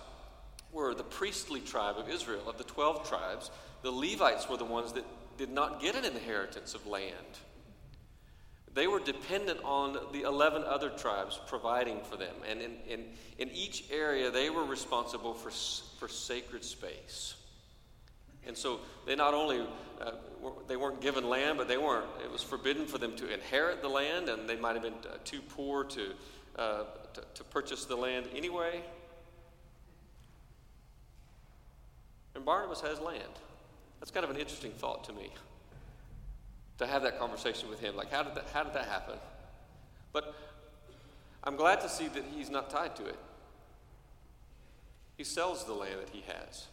were 0.72 0.94
the 0.94 1.04
priestly 1.04 1.60
tribe 1.60 1.96
of 1.98 2.08
Israel. 2.08 2.48
Of 2.48 2.58
the 2.58 2.64
12 2.64 3.08
tribes, 3.08 3.50
the 3.82 3.92
Levites 3.92 4.48
were 4.48 4.56
the 4.56 4.64
ones 4.64 4.92
that 4.92 5.04
did 5.38 5.50
not 5.50 5.80
get 5.80 5.94
an 5.94 6.04
inheritance 6.04 6.74
of 6.74 6.86
land. 6.86 7.12
They 8.74 8.88
were 8.88 8.98
dependent 8.98 9.60
on 9.64 9.96
the 10.12 10.22
11 10.22 10.64
other 10.64 10.90
tribes 10.90 11.40
providing 11.46 12.00
for 12.02 12.16
them. 12.16 12.34
And 12.48 12.60
in, 12.60 12.72
in, 12.88 13.04
in 13.38 13.50
each 13.50 13.84
area, 13.90 14.32
they 14.32 14.50
were 14.50 14.64
responsible 14.64 15.32
for, 15.32 15.50
for 16.00 16.08
sacred 16.08 16.64
space. 16.64 17.34
And 18.46 18.56
so 18.56 18.80
they 19.06 19.14
not 19.14 19.32
only 19.32 19.60
uh, 20.00 20.12
were, 20.42 20.52
they 20.66 20.76
weren't 20.76 21.00
given 21.00 21.28
land, 21.28 21.56
but 21.56 21.68
they 21.68 21.78
weren't. 21.78 22.08
It 22.22 22.30
was 22.30 22.42
forbidden 22.42 22.84
for 22.86 22.98
them 22.98 23.14
to 23.16 23.32
inherit 23.32 23.80
the 23.80 23.88
land, 23.88 24.28
and 24.28 24.48
they 24.48 24.56
might 24.56 24.74
have 24.74 24.82
been 24.82 24.92
uh, 24.92 25.18
too 25.24 25.40
poor 25.40 25.84
to, 25.84 26.12
uh, 26.56 26.82
to, 27.14 27.22
to 27.34 27.44
purchase 27.44 27.84
the 27.84 27.96
land 27.96 28.26
anyway. 28.34 28.82
And 32.34 32.44
Barnabas 32.44 32.80
has 32.80 32.98
land. 32.98 33.22
That's 34.00 34.10
kind 34.10 34.24
of 34.24 34.30
an 34.30 34.36
interesting 34.36 34.72
thought 34.72 35.04
to 35.04 35.12
me 35.12 35.30
to 36.78 36.86
have 36.86 37.02
that 37.02 37.18
conversation 37.18 37.68
with 37.70 37.80
him. 37.80 37.96
Like, 37.96 38.10
how 38.10 38.22
did 38.22 38.34
that, 38.34 38.46
how 38.52 38.64
did 38.64 38.74
that 38.74 38.86
happen? 38.86 39.16
But 40.12 40.34
I'm 41.42 41.56
glad 41.56 41.80
to 41.82 41.88
see 41.88 42.08
that 42.08 42.24
he's 42.34 42.50
not 42.50 42.70
tied 42.70 42.96
to 42.96 43.06
it. 43.06 43.18
He 45.16 45.24
sells 45.24 45.64
the 45.64 45.74
land 45.74 46.00
that 46.00 46.10
he 46.10 46.22
has. 46.22 46.66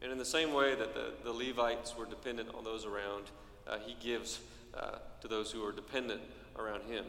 And 0.00 0.12
in 0.12 0.18
the 0.18 0.24
same 0.24 0.52
way 0.52 0.74
that 0.74 0.94
the, 0.94 1.12
the 1.24 1.32
Levites 1.32 1.96
were 1.96 2.06
dependent 2.06 2.54
on 2.54 2.64
those 2.64 2.84
around, 2.84 3.24
uh, 3.66 3.78
he 3.84 3.96
gives 4.00 4.40
uh, 4.74 4.98
to 5.20 5.28
those 5.28 5.50
who 5.50 5.64
are 5.66 5.72
dependent 5.72 6.22
around 6.56 6.82
him. 6.84 7.04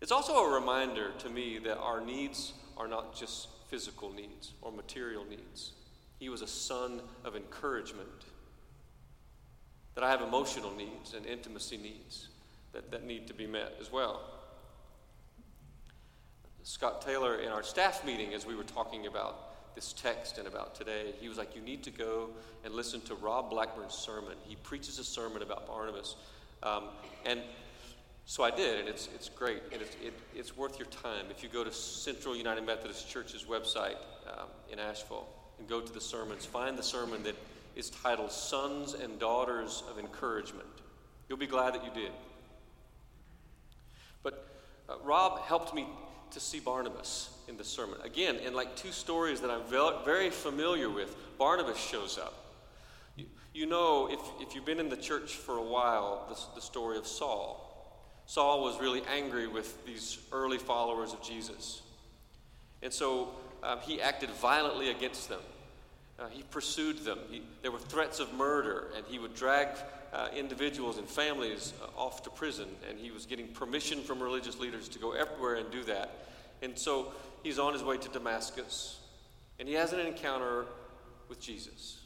It's 0.00 0.12
also 0.12 0.34
a 0.38 0.54
reminder 0.54 1.10
to 1.18 1.28
me 1.28 1.58
that 1.58 1.76
our 1.78 2.00
needs 2.00 2.54
are 2.76 2.88
not 2.88 3.14
just 3.14 3.48
physical 3.68 4.10
needs 4.10 4.52
or 4.62 4.72
material 4.72 5.24
needs. 5.28 5.72
He 6.18 6.30
was 6.30 6.40
a 6.40 6.46
son 6.46 7.02
of 7.24 7.36
encouragement 7.36 8.24
that 9.94 10.04
I 10.04 10.10
have 10.10 10.22
emotional 10.22 10.72
needs 10.74 11.14
and 11.14 11.26
intimacy 11.26 11.76
needs 11.76 12.28
that, 12.72 12.90
that 12.90 13.04
need 13.04 13.26
to 13.26 13.34
be 13.34 13.46
met 13.46 13.74
as 13.80 13.90
well. 13.90 14.20
Scott 16.62 17.02
Taylor, 17.02 17.36
in 17.36 17.48
our 17.48 17.62
staff 17.62 18.04
meeting, 18.04 18.34
as 18.34 18.46
we 18.46 18.54
were 18.54 18.64
talking 18.64 19.06
about 19.06 19.74
this 19.74 19.92
text 19.92 20.38
and 20.38 20.46
about 20.46 20.74
today, 20.74 21.14
he 21.20 21.28
was 21.28 21.38
like, 21.38 21.56
You 21.56 21.62
need 21.62 21.82
to 21.84 21.90
go 21.90 22.30
and 22.64 22.74
listen 22.74 23.00
to 23.02 23.14
Rob 23.14 23.50
Blackburn's 23.50 23.94
sermon. 23.94 24.34
He 24.44 24.56
preaches 24.56 24.98
a 24.98 25.04
sermon 25.04 25.42
about 25.42 25.66
Barnabas. 25.66 26.16
Um, 26.62 26.84
and 27.24 27.40
so 28.26 28.44
I 28.44 28.50
did, 28.50 28.78
and 28.78 28.88
it's, 28.88 29.08
it's 29.14 29.28
great, 29.28 29.62
and 29.72 29.80
it's, 29.80 29.96
it, 30.04 30.12
it's 30.34 30.56
worth 30.56 30.78
your 30.78 30.88
time. 30.88 31.26
If 31.30 31.42
you 31.42 31.48
go 31.48 31.64
to 31.64 31.72
Central 31.72 32.36
United 32.36 32.64
Methodist 32.64 33.08
Church's 33.08 33.44
website 33.44 33.96
um, 34.28 34.46
in 34.70 34.78
Asheville 34.78 35.26
and 35.58 35.66
go 35.66 35.80
to 35.80 35.92
the 35.92 36.00
sermons, 36.00 36.44
find 36.44 36.78
the 36.78 36.82
sermon 36.82 37.22
that 37.24 37.34
is 37.80 37.88
titled 37.88 38.30
Sons 38.30 38.92
and 38.92 39.18
Daughters 39.18 39.82
of 39.90 39.98
Encouragement. 39.98 40.68
You'll 41.28 41.38
be 41.38 41.46
glad 41.46 41.74
that 41.74 41.82
you 41.82 41.90
did. 41.90 42.12
But 44.22 44.46
uh, 44.86 44.96
Rob 45.02 45.40
helped 45.40 45.74
me 45.74 45.86
to 46.32 46.40
see 46.40 46.60
Barnabas 46.60 47.30
in 47.48 47.56
the 47.56 47.64
sermon. 47.64 47.96
Again, 48.04 48.36
in 48.36 48.52
like 48.52 48.76
two 48.76 48.92
stories 48.92 49.40
that 49.40 49.50
I'm 49.50 49.64
very 50.04 50.28
familiar 50.28 50.90
with, 50.90 51.16
Barnabas 51.38 51.78
shows 51.78 52.18
up. 52.18 52.34
You, 53.16 53.24
you 53.54 53.64
know, 53.64 54.10
if, 54.12 54.20
if 54.46 54.54
you've 54.54 54.66
been 54.66 54.78
in 54.78 54.90
the 54.90 54.96
church 54.96 55.36
for 55.36 55.56
a 55.56 55.62
while, 55.62 56.26
the, 56.28 56.38
the 56.56 56.60
story 56.60 56.98
of 56.98 57.06
Saul. 57.06 57.66
Saul 58.26 58.62
was 58.62 58.78
really 58.78 59.02
angry 59.10 59.46
with 59.46 59.86
these 59.86 60.18
early 60.32 60.58
followers 60.58 61.14
of 61.14 61.22
Jesus. 61.22 61.80
And 62.82 62.92
so 62.92 63.30
um, 63.62 63.78
he 63.80 64.02
acted 64.02 64.28
violently 64.32 64.90
against 64.90 65.30
them. 65.30 65.40
Uh, 66.20 66.28
he 66.28 66.42
pursued 66.42 66.98
them. 66.98 67.18
He, 67.30 67.42
there 67.62 67.70
were 67.70 67.78
threats 67.78 68.20
of 68.20 68.34
murder, 68.34 68.88
and 68.94 69.06
he 69.06 69.18
would 69.18 69.34
drag 69.34 69.68
uh, 70.12 70.28
individuals 70.36 70.98
and 70.98 71.08
families 71.08 71.72
uh, 71.82 71.98
off 71.98 72.22
to 72.24 72.30
prison. 72.30 72.68
And 72.88 72.98
he 72.98 73.10
was 73.10 73.24
getting 73.24 73.48
permission 73.48 74.02
from 74.02 74.22
religious 74.22 74.58
leaders 74.58 74.88
to 74.90 74.98
go 74.98 75.12
everywhere 75.12 75.54
and 75.54 75.70
do 75.70 75.82
that. 75.84 76.26
And 76.60 76.78
so 76.78 77.12
he's 77.42 77.58
on 77.58 77.72
his 77.72 77.82
way 77.82 77.96
to 77.96 78.08
Damascus, 78.10 79.00
and 79.58 79.66
he 79.66 79.74
has 79.74 79.94
an 79.94 80.00
encounter 80.00 80.66
with 81.28 81.40
Jesus. 81.40 81.98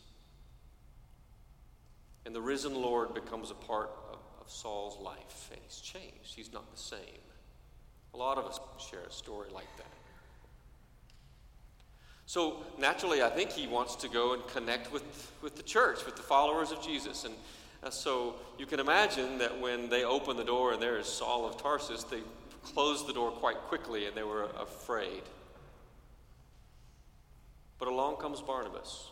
And 2.24 2.34
the 2.34 2.40
risen 2.40 2.74
Lord 2.74 3.14
becomes 3.14 3.50
a 3.50 3.54
part 3.54 3.90
of, 4.12 4.18
of 4.40 4.50
Saul's 4.50 4.96
life, 5.02 5.50
and 5.50 5.60
he's 5.64 5.80
changed. 5.80 6.34
He's 6.36 6.52
not 6.52 6.70
the 6.70 6.80
same. 6.80 7.00
A 8.12 8.16
lot 8.16 8.38
of 8.38 8.46
us 8.46 8.60
share 8.78 9.00
a 9.00 9.12
story 9.12 9.48
like 9.52 9.76
that. 9.76 10.03
So 12.26 12.62
naturally, 12.78 13.22
I 13.22 13.28
think 13.28 13.50
he 13.50 13.66
wants 13.66 13.96
to 13.96 14.08
go 14.08 14.34
and 14.34 14.46
connect 14.48 14.92
with, 14.92 15.32
with 15.42 15.56
the 15.56 15.62
church, 15.62 16.06
with 16.06 16.16
the 16.16 16.22
followers 16.22 16.72
of 16.72 16.82
Jesus. 16.82 17.24
And 17.24 17.34
uh, 17.82 17.90
so 17.90 18.36
you 18.58 18.66
can 18.66 18.80
imagine 18.80 19.38
that 19.38 19.60
when 19.60 19.88
they 19.90 20.04
open 20.04 20.36
the 20.36 20.44
door 20.44 20.72
and 20.72 20.80
there 20.80 20.98
is 20.98 21.06
Saul 21.06 21.46
of 21.46 21.60
Tarsus, 21.60 22.04
they 22.04 22.20
closed 22.62 23.06
the 23.06 23.12
door 23.12 23.30
quite 23.30 23.56
quickly 23.68 24.06
and 24.06 24.16
they 24.16 24.22
were 24.22 24.44
afraid. 24.58 25.22
But 27.78 27.88
along 27.88 28.16
comes 28.16 28.40
Barnabas. 28.40 29.10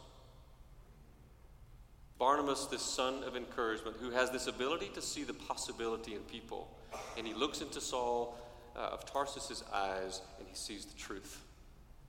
Barnabas, 2.19 2.67
this 2.67 2.83
son 2.83 3.25
of 3.25 3.37
encouragement, 3.37 3.97
who 4.01 4.11
has 4.11 4.31
this 4.31 4.47
ability 4.47 4.91
to 4.95 5.03
see 5.03 5.25
the 5.25 5.35
possibility 5.35 6.15
in 6.15 6.21
people. 6.21 6.71
And 7.19 7.27
he 7.27 7.35
looks 7.35 7.61
into 7.61 7.81
Saul 7.81 8.39
uh, 8.75 8.91
of 8.93 9.05
Tarsus's 9.05 9.65
eyes 9.75 10.23
and 10.39 10.49
he 10.49 10.55
sees 10.55 10.87
the 10.87 10.97
truth 10.97 11.43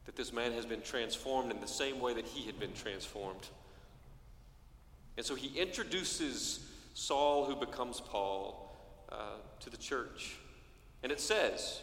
that 0.06 0.16
this 0.16 0.34
man 0.34 0.52
has 0.54 0.66
been 0.66 0.82
transformed 0.82 1.52
in 1.52 1.60
the 1.60 1.68
same 1.68 2.00
way 2.00 2.13
that 2.13 2.26
he 2.26 2.46
had 2.46 2.60
been 2.60 2.74
transformed. 2.74 3.48
And 5.18 5.26
so 5.26 5.36
he 5.36 5.58
introduces 5.60 6.60
Saul, 6.94 7.46
who 7.46 7.56
becomes 7.56 8.02
Paul, 8.02 8.76
uh, 9.10 9.38
to 9.60 9.70
the 9.70 9.78
church. 9.78 10.36
And 11.04 11.12
it 11.12 11.20
says 11.20 11.80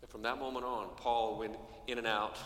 that 0.00 0.10
from 0.10 0.22
that 0.22 0.38
moment 0.38 0.64
on, 0.64 0.88
Paul 0.96 1.38
went 1.38 1.56
in 1.86 1.98
and 1.98 2.06
out, 2.06 2.38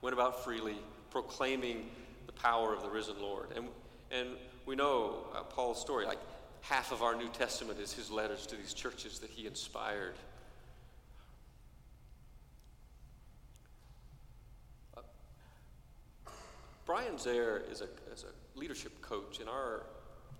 went 0.00 0.14
about 0.14 0.44
freely, 0.44 0.76
proclaiming 1.10 1.90
the 2.26 2.32
power 2.32 2.72
of 2.74 2.82
the 2.82 2.88
risen 2.88 3.20
Lord. 3.20 3.48
And, 3.56 3.66
and 4.10 4.28
we 4.66 4.76
know 4.76 5.26
uh, 5.34 5.42
Paul's 5.42 5.80
story. 5.80 6.06
Like 6.06 6.20
half 6.60 6.92
of 6.92 7.02
our 7.02 7.14
New 7.14 7.28
Testament 7.28 7.78
is 7.78 7.92
his 7.92 8.10
letters 8.10 8.46
to 8.46 8.56
these 8.56 8.74
churches 8.74 9.18
that 9.18 9.30
he 9.30 9.46
inspired. 9.46 10.14
Brian 16.86 17.16
Zaire 17.18 17.62
is 17.70 17.80
a, 17.80 17.88
is 18.12 18.24
a 18.24 18.58
leadership 18.58 19.00
coach 19.00 19.40
in 19.40 19.48
our 19.48 19.86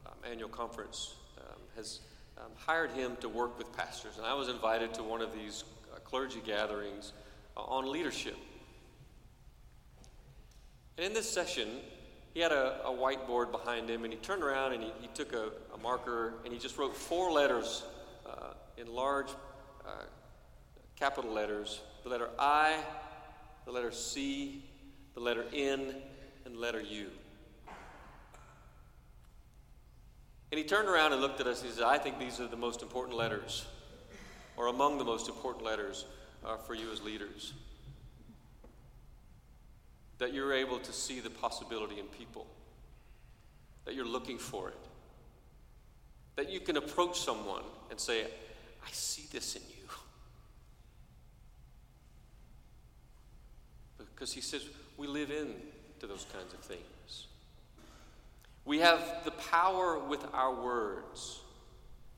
um, 0.07 0.13
annual 0.31 0.49
conference, 0.49 1.15
um, 1.39 1.61
has 1.75 2.01
um, 2.37 2.51
hired 2.57 2.91
him 2.91 3.17
to 3.21 3.31
work 3.31 3.57
with 3.57 3.75
pastors. 3.75 4.19
And 4.19 4.27
I 4.27 4.35
was 4.35 4.49
invited 4.49 4.93
to 4.95 5.03
one 5.03 5.23
of 5.23 5.33
these 5.33 5.65
uh, 5.93 6.01
clergy 6.01 6.43
gatherings 6.45 7.15
uh, 7.57 7.63
on 7.63 7.91
leadership. 7.91 8.37
And 10.99 11.07
in 11.07 11.15
this 11.15 11.31
session, 11.31 11.69
he 12.35 12.41
had 12.41 12.53
a, 12.53 12.85
a 12.85 12.91
whiteboard 12.91 13.51
behind 13.51 13.89
him, 13.89 14.05
and 14.05 14.13
he 14.13 14.19
turned 14.19 14.43
around 14.43 14.75
and 14.75 14.83
he, 14.83 14.93
he 15.01 15.09
took 15.15 15.33
a, 15.33 15.51
a, 15.75 15.79
marker 15.79 16.35
and 16.45 16.53
he 16.53 16.59
just 16.59 16.77
wrote 16.77 16.95
four 16.95 17.33
letters 17.33 17.85
uh, 18.29 18.53
in 18.77 18.93
large 18.93 19.31
uh, 19.87 20.05
capital 20.97 21.33
letters 21.33 21.81
the 22.03 22.11
letter 22.11 22.29
I, 22.39 22.77
the 23.65 23.73
letter 23.73 23.91
C, 23.91 24.63
the 25.15 25.21
letter 25.21 25.47
N, 25.55 25.95
and 26.45 26.57
letter 26.57 26.81
U. 26.81 27.11
And 30.51 30.59
he 30.59 30.65
turned 30.65 30.89
around 30.89 31.13
and 31.13 31.21
looked 31.21 31.41
at 31.41 31.47
us. 31.47 31.63
He 31.63 31.71
said, 31.71 31.83
I 31.83 31.99
think 31.99 32.19
these 32.19 32.39
are 32.39 32.47
the 32.47 32.57
most 32.57 32.83
important 32.83 33.17
letters 33.17 33.67
or 34.57 34.69
among 34.69 34.99
the 34.99 35.05
most 35.05 35.29
important 35.29 35.65
letters 35.65 36.05
uh, 36.45 36.57
for 36.57 36.75
you 36.75 36.93
as 36.93 37.03
leaders. 37.03 37.53
That 40.19 40.33
you're 40.33 40.53
able 40.53 40.79
to 40.79 40.93
see 40.93 41.19
the 41.21 41.31
possibility 41.31 41.99
in 41.99 42.07
people, 42.07 42.47
that 43.85 43.95
you're 43.95 44.07
looking 44.07 44.39
for 44.39 44.69
it, 44.69 44.79
that 46.37 46.51
you 46.51 46.61
can 46.61 46.77
approach 46.77 47.19
someone 47.19 47.65
and 47.91 47.99
say, 47.99 48.23
I 48.23 48.91
see 48.93 49.25
this 49.33 49.57
in 49.57 49.63
you. 49.63 49.89
Because 54.15 54.33
he 54.33 54.41
says 54.41 54.65
we 54.97 55.09
live 55.09 55.33
into 56.05 56.13
those 56.13 56.27
kinds 56.33 56.53
of 56.53 56.61
things. 56.61 57.27
We 58.65 58.79
have 58.79 59.25
the 59.25 59.31
power 59.31 59.99
with 59.99 60.25
our 60.33 60.55
words 60.55 61.41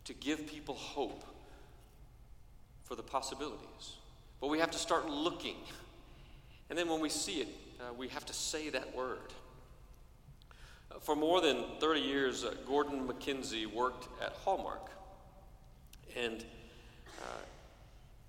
to 0.05 0.15
give 0.15 0.47
people 0.47 0.75
hope 0.75 1.25
for 2.85 2.95
the 2.95 3.03
possibilities. 3.03 3.97
But 4.41 4.49
we 4.49 4.59
have 4.61 4.71
to 4.73 4.79
start 4.79 5.09
looking. 5.09 5.57
And 6.71 6.79
then 6.79 6.89
when 6.89 7.01
we 7.01 7.09
see 7.09 7.41
it, 7.41 7.49
uh, 7.81 7.93
we 7.95 8.09
have 8.09 8.25
to 8.27 8.33
say 8.33 8.71
that 8.71 8.95
word. 8.95 9.33
Uh, 10.91 10.99
for 11.01 11.17
more 11.17 11.41
than 11.41 11.65
30 11.81 12.01
years, 12.01 12.45
uh, 12.45 12.55
Gordon 12.67 13.07
MacKenzie 13.09 13.73
worked 13.73 14.09
at 14.23 14.33
Hallmark. 14.33 14.91
And 16.17 16.45
uh, 17.23 17.25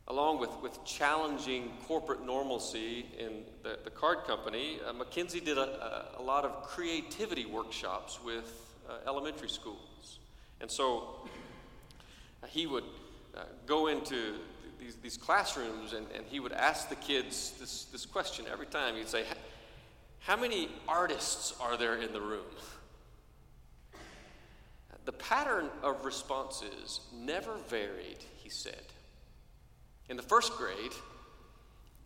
along 0.07 0.39
with, 0.39 0.51
with 0.61 0.83
challenging 0.85 1.71
corporate 1.87 2.25
normalcy 2.25 3.05
in 3.17 3.43
the, 3.63 3.77
the 3.83 3.89
card 3.89 4.19
company, 4.25 4.79
uh, 4.87 4.93
MacKenzie 4.93 5.43
did 5.43 5.57
a, 5.57 6.15
a, 6.17 6.21
a, 6.21 6.23
lot 6.23 6.45
of 6.45 6.63
creativity 6.63 7.45
workshops 7.45 8.19
with 8.23 8.73
uh, 8.89 8.93
elementary 9.05 9.49
schools. 9.49 10.19
And 10.61 10.71
so 10.71 11.27
he 12.47 12.67
would 12.67 12.85
uh, 13.35 13.43
go 13.65 13.87
into 13.87 14.35
these, 14.79 14.95
these 14.95 15.17
classrooms 15.17 15.93
and, 15.93 16.05
and 16.15 16.25
he 16.25 16.39
would 16.39 16.53
ask 16.53 16.87
the 16.87 16.95
kids 16.95 17.53
this, 17.59 17.85
this 17.85 18.05
question 18.05 18.45
every 18.51 18.67
time. 18.67 18.95
He'd 18.95 19.09
say, 19.09 19.25
How 20.19 20.37
many 20.37 20.69
artists 20.87 21.53
are 21.59 21.75
there 21.75 21.97
in 21.97 22.13
the 22.13 22.21
room? 22.21 22.45
The 25.03 25.11
pattern 25.13 25.69
of 25.83 26.03
responses 26.03 26.99
never 27.13 27.55
varied, 27.69 28.17
he 28.37 28.49
said. 28.49 28.83
In 30.09 30.17
the 30.17 30.23
first 30.23 30.55
grade, 30.57 30.93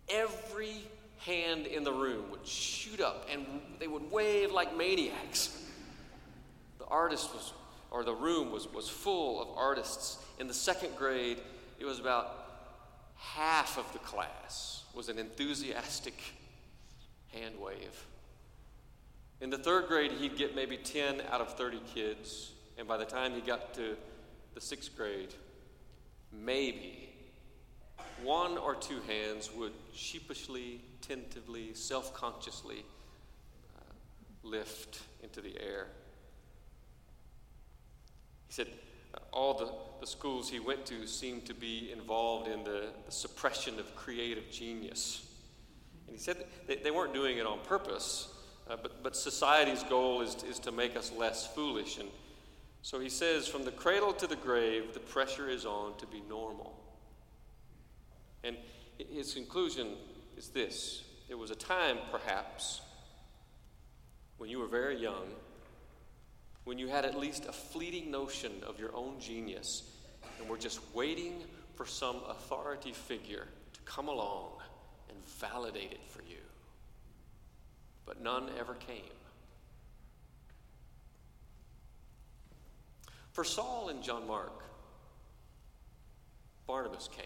every 0.09 0.83
hand 1.19 1.67
in 1.67 1.83
the 1.83 1.91
room 1.91 2.31
would 2.31 2.45
shoot 2.45 2.99
up 2.99 3.27
and 3.31 3.45
they 3.79 3.87
would 3.87 4.11
wave 4.11 4.51
like 4.51 4.75
maniacs. 4.75 5.57
The 6.79 6.85
artist 6.85 7.33
was, 7.33 7.53
or 7.91 8.03
the 8.03 8.13
room 8.13 8.51
was, 8.51 8.67
was 8.73 8.89
full 8.89 9.41
of 9.41 9.49
artists 9.55 10.17
in 10.39 10.47
the 10.47 10.53
second 10.53 10.95
grade, 10.97 11.39
it 11.79 11.85
was 11.85 11.99
about 11.99 12.41
half 13.15 13.77
of 13.77 13.91
the 13.93 13.99
class 13.99 14.83
was 14.95 15.07
an 15.07 15.19
enthusiastic 15.19 16.15
hand 17.31 17.55
wave. 17.59 18.05
In 19.39 19.51
the 19.51 19.57
third 19.57 19.87
grade, 19.87 20.11
he'd 20.11 20.37
get 20.37 20.55
maybe 20.55 20.77
10 20.77 21.21
out 21.31 21.41
of 21.41 21.55
30 21.55 21.79
kids, 21.93 22.51
and 22.77 22.87
by 22.87 22.97
the 22.97 23.05
time 23.05 23.33
he 23.33 23.41
got 23.41 23.73
to 23.75 23.95
the 24.55 24.61
sixth 24.61 24.95
grade, 24.97 25.33
maybe 26.31 27.10
one 28.23 28.57
or 28.57 28.75
two 28.75 28.99
hands 29.07 29.51
would 29.55 29.73
sheepishly, 29.93 30.81
tentatively, 31.01 31.73
self 31.73 32.13
consciously 32.13 32.83
uh, 33.77 33.81
lift 34.43 35.01
into 35.23 35.41
the 35.41 35.59
air. 35.61 35.87
He 38.47 38.53
said, 38.53 38.67
all 39.31 39.53
the, 39.53 39.71
the 39.99 40.07
schools 40.07 40.49
he 40.49 40.59
went 40.59 40.85
to 40.87 41.07
seemed 41.07 41.45
to 41.45 41.53
be 41.53 41.91
involved 41.91 42.47
in 42.47 42.63
the, 42.63 42.89
the 43.05 43.11
suppression 43.11 43.79
of 43.79 43.95
creative 43.95 44.49
genius. 44.51 45.25
And 46.07 46.15
he 46.15 46.21
said 46.21 46.45
they, 46.67 46.77
they 46.77 46.91
weren't 46.91 47.13
doing 47.13 47.37
it 47.37 47.45
on 47.45 47.59
purpose, 47.59 48.27
uh, 48.69 48.77
but, 48.81 49.03
but 49.03 49.15
society's 49.15 49.83
goal 49.83 50.21
is, 50.21 50.43
is 50.43 50.59
to 50.59 50.71
make 50.71 50.95
us 50.95 51.11
less 51.17 51.47
foolish. 51.47 51.97
And 51.97 52.09
so 52.81 52.99
he 52.99 53.09
says, 53.09 53.47
from 53.47 53.63
the 53.63 53.71
cradle 53.71 54.13
to 54.13 54.27
the 54.27 54.35
grave, 54.35 54.93
the 54.93 54.99
pressure 54.99 55.49
is 55.49 55.65
on 55.65 55.97
to 55.97 56.07
be 56.07 56.21
normal. 56.27 56.77
And 58.43 58.57
his 58.97 59.33
conclusion 59.33 59.95
is 60.37 60.49
this 60.49 61.03
there 61.27 61.37
was 61.37 61.51
a 61.51 61.55
time, 61.55 61.97
perhaps, 62.11 62.81
when 64.37 64.49
you 64.49 64.59
were 64.59 64.67
very 64.67 64.99
young 65.01 65.27
when 66.63 66.77
you 66.77 66.87
had 66.87 67.05
at 67.05 67.17
least 67.17 67.45
a 67.45 67.51
fleeting 67.51 68.11
notion 68.11 68.51
of 68.65 68.79
your 68.79 68.95
own 68.95 69.19
genius 69.19 69.83
and 70.39 70.47
were 70.47 70.57
just 70.57 70.79
waiting 70.93 71.43
for 71.75 71.85
some 71.85 72.17
authority 72.29 72.91
figure 72.91 73.47
to 73.73 73.81
come 73.81 74.07
along 74.07 74.51
and 75.09 75.17
validate 75.25 75.91
it 75.91 76.01
for 76.07 76.21
you. 76.21 76.37
But 78.05 78.21
none 78.21 78.49
ever 78.59 78.75
came. 78.75 79.01
For 83.31 83.43
Saul 83.43 83.89
and 83.89 84.03
John 84.03 84.27
Mark, 84.27 84.63
Barnabas 86.67 87.07
came. 87.11 87.25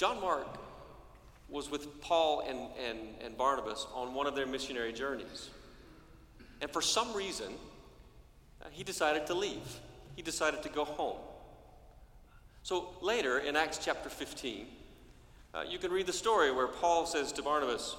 John 0.00 0.18
Mark 0.18 0.46
was 1.50 1.70
with 1.70 2.00
Paul 2.00 2.42
and, 2.48 2.58
and, 2.82 2.98
and 3.22 3.36
Barnabas 3.36 3.86
on 3.92 4.14
one 4.14 4.26
of 4.26 4.34
their 4.34 4.46
missionary 4.46 4.94
journeys. 4.94 5.50
And 6.62 6.70
for 6.70 6.80
some 6.80 7.12
reason, 7.12 7.52
uh, 8.62 8.68
he 8.70 8.82
decided 8.82 9.26
to 9.26 9.34
leave. 9.34 9.78
He 10.16 10.22
decided 10.22 10.62
to 10.62 10.70
go 10.70 10.86
home. 10.86 11.18
So 12.62 12.94
later 13.02 13.40
in 13.40 13.56
Acts 13.56 13.76
chapter 13.76 14.08
15, 14.08 14.68
uh, 15.52 15.64
you 15.68 15.78
can 15.78 15.92
read 15.92 16.06
the 16.06 16.14
story 16.14 16.50
where 16.50 16.68
Paul 16.68 17.04
says 17.04 17.30
to 17.32 17.42
Barnabas, 17.42 17.94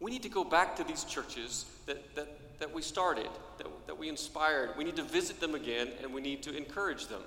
We 0.00 0.10
need 0.10 0.22
to 0.22 0.30
go 0.30 0.44
back 0.44 0.76
to 0.76 0.84
these 0.84 1.04
churches 1.04 1.66
that, 1.84 2.14
that, 2.14 2.58
that 2.58 2.72
we 2.72 2.80
started, 2.80 3.28
that, 3.58 3.66
that 3.86 3.98
we 3.98 4.08
inspired. 4.08 4.78
We 4.78 4.84
need 4.84 4.96
to 4.96 5.02
visit 5.02 5.40
them 5.40 5.54
again 5.54 5.88
and 6.02 6.14
we 6.14 6.22
need 6.22 6.42
to 6.44 6.56
encourage 6.56 7.08
them. 7.08 7.20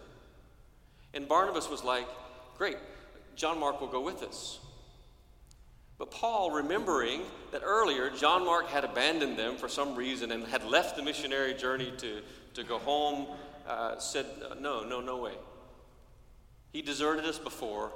And 1.13 1.27
Barnabas 1.27 1.69
was 1.69 1.83
like, 1.83 2.07
Great, 2.57 2.77
John 3.35 3.59
Mark 3.59 3.81
will 3.81 3.87
go 3.87 4.01
with 4.01 4.23
us. 4.23 4.59
But 5.97 6.11
Paul, 6.11 6.51
remembering 6.51 7.21
that 7.51 7.61
earlier 7.63 8.09
John 8.09 8.45
Mark 8.45 8.67
had 8.67 8.83
abandoned 8.83 9.37
them 9.37 9.55
for 9.55 9.69
some 9.69 9.95
reason 9.95 10.31
and 10.31 10.45
had 10.47 10.65
left 10.65 10.97
the 10.97 11.03
missionary 11.03 11.53
journey 11.53 11.93
to, 11.97 12.21
to 12.55 12.63
go 12.63 12.79
home, 12.79 13.27
uh, 13.67 13.97
said, 13.97 14.25
No, 14.59 14.83
no, 14.83 14.99
no 14.99 15.17
way. 15.17 15.33
He 16.73 16.81
deserted 16.81 17.25
us 17.25 17.39
before. 17.39 17.91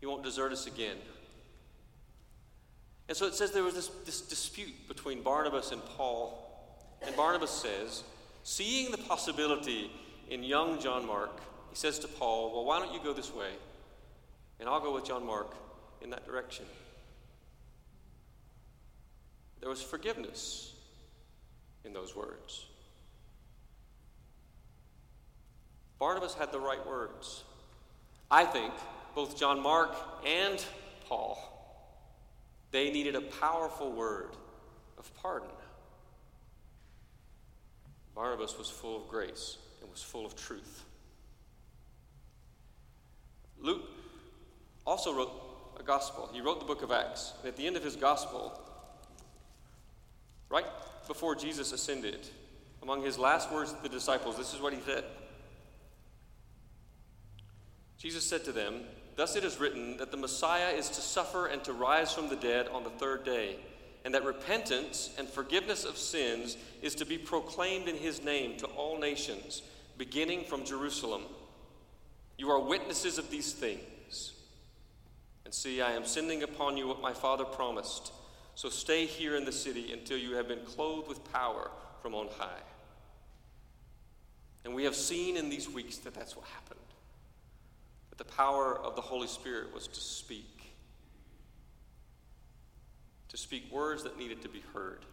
He 0.00 0.06
won't 0.06 0.22
desert 0.22 0.52
us 0.52 0.66
again. 0.66 0.96
And 3.08 3.16
so 3.16 3.26
it 3.26 3.34
says 3.34 3.52
there 3.52 3.62
was 3.62 3.74
this, 3.74 3.88
this 4.04 4.20
dispute 4.20 4.88
between 4.88 5.22
Barnabas 5.22 5.72
and 5.72 5.82
Paul. 5.96 6.42
And 7.06 7.14
Barnabas 7.16 7.50
says, 7.50 8.02
seeing 8.42 8.90
the 8.90 8.98
possibility 8.98 9.90
in 10.28 10.42
young 10.42 10.80
John 10.80 11.06
Mark, 11.06 11.40
he 11.70 11.76
says 11.76 11.98
to 12.00 12.08
Paul, 12.08 12.52
Well, 12.52 12.64
why 12.64 12.78
don't 12.78 12.92
you 12.92 13.00
go 13.02 13.12
this 13.12 13.32
way? 13.32 13.50
And 14.58 14.68
I'll 14.68 14.80
go 14.80 14.94
with 14.94 15.04
John 15.04 15.26
Mark 15.26 15.54
in 16.00 16.10
that 16.10 16.26
direction. 16.26 16.64
There 19.60 19.68
was 19.68 19.82
forgiveness 19.82 20.72
in 21.84 21.92
those 21.92 22.14
words. 22.14 22.66
Barnabas 25.98 26.34
had 26.34 26.52
the 26.52 26.60
right 26.60 26.84
words. 26.86 27.44
I 28.30 28.44
think 28.44 28.72
both 29.14 29.38
John 29.38 29.62
Mark 29.62 29.94
and 30.26 30.62
Paul, 31.08 31.38
they 32.70 32.90
needed 32.90 33.14
a 33.14 33.22
powerful 33.22 33.92
word 33.92 34.36
of 34.98 35.10
pardon. 35.16 35.48
Barnabas 38.14 38.58
was 38.58 38.68
full 38.68 39.02
of 39.02 39.08
grace 39.08 39.58
and 39.80 39.90
was 39.90 40.02
full 40.02 40.26
of 40.26 40.34
truth. 40.36 40.84
Luke 43.58 43.95
also 44.86 45.14
wrote 45.14 45.32
a 45.78 45.82
gospel. 45.82 46.28
He 46.32 46.40
wrote 46.40 46.60
the 46.60 46.66
book 46.66 46.82
of 46.82 46.90
Acts. 46.90 47.32
And 47.40 47.48
at 47.48 47.56
the 47.56 47.66
end 47.66 47.76
of 47.76 47.84
his 47.84 47.96
gospel, 47.96 48.58
right 50.48 50.66
before 51.06 51.34
Jesus 51.34 51.72
ascended, 51.72 52.26
among 52.82 53.02
his 53.02 53.18
last 53.18 53.52
words 53.52 53.72
to 53.72 53.82
the 53.82 53.88
disciples, 53.88 54.36
this 54.36 54.54
is 54.54 54.60
what 54.60 54.72
he 54.72 54.80
said. 54.80 55.04
Jesus 57.98 58.24
said 58.24 58.44
to 58.44 58.52
them, 58.52 58.82
Thus 59.16 59.34
it 59.34 59.44
is 59.44 59.58
written 59.58 59.96
that 59.96 60.10
the 60.10 60.16
Messiah 60.16 60.74
is 60.74 60.88
to 60.90 61.00
suffer 61.00 61.46
and 61.46 61.64
to 61.64 61.72
rise 61.72 62.12
from 62.12 62.28
the 62.28 62.36
dead 62.36 62.68
on 62.68 62.84
the 62.84 62.90
third 62.90 63.24
day, 63.24 63.56
and 64.04 64.14
that 64.14 64.24
repentance 64.24 65.10
and 65.18 65.26
forgiveness 65.26 65.84
of 65.84 65.96
sins 65.96 66.56
is 66.82 66.94
to 66.96 67.06
be 67.06 67.16
proclaimed 67.16 67.88
in 67.88 67.96
his 67.96 68.22
name 68.22 68.58
to 68.58 68.66
all 68.66 68.98
nations, 68.98 69.62
beginning 69.96 70.44
from 70.44 70.64
Jerusalem. 70.64 71.22
You 72.36 72.50
are 72.50 72.60
witnesses 72.60 73.16
of 73.16 73.30
these 73.30 73.52
things. 73.54 73.80
And 75.46 75.54
see, 75.54 75.80
I 75.80 75.92
am 75.92 76.04
sending 76.04 76.42
upon 76.42 76.76
you 76.76 76.88
what 76.88 77.00
my 77.00 77.12
Father 77.12 77.44
promised. 77.44 78.10
So 78.56 78.68
stay 78.68 79.06
here 79.06 79.36
in 79.36 79.44
the 79.44 79.52
city 79.52 79.92
until 79.92 80.18
you 80.18 80.34
have 80.34 80.48
been 80.48 80.64
clothed 80.66 81.06
with 81.06 81.22
power 81.32 81.70
from 82.02 82.16
on 82.16 82.26
high. 82.36 82.64
And 84.64 84.74
we 84.74 84.82
have 84.82 84.96
seen 84.96 85.36
in 85.36 85.48
these 85.48 85.70
weeks 85.70 85.98
that 85.98 86.14
that's 86.14 86.34
what 86.34 86.46
happened. 86.46 86.80
That 88.10 88.18
the 88.18 88.24
power 88.24 88.76
of 88.76 88.96
the 88.96 89.02
Holy 89.02 89.28
Spirit 89.28 89.72
was 89.72 89.86
to 89.86 90.00
speak, 90.00 90.72
to 93.28 93.36
speak 93.36 93.70
words 93.70 94.02
that 94.02 94.18
needed 94.18 94.42
to 94.42 94.48
be 94.48 94.64
heard. 94.74 95.06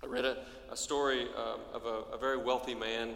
I 0.00 0.06
read 0.06 0.26
a, 0.26 0.44
a 0.70 0.76
story 0.76 1.22
um, 1.36 1.58
of 1.74 1.86
a, 1.86 2.14
a, 2.14 2.18
very 2.18 2.36
wealthy 2.36 2.76
man 2.76 3.14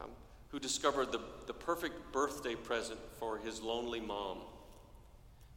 um, 0.00 0.08
who 0.48 0.58
discovered 0.58 1.12
the, 1.12 1.20
the 1.46 1.52
perfect 1.52 2.10
birthday 2.10 2.54
present 2.54 3.00
for 3.18 3.36
his 3.36 3.60
lonely 3.60 4.00
mom. 4.00 4.38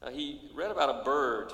Uh, 0.02 0.10
he 0.10 0.50
read 0.56 0.72
about 0.72 1.02
a 1.02 1.04
bird 1.04 1.54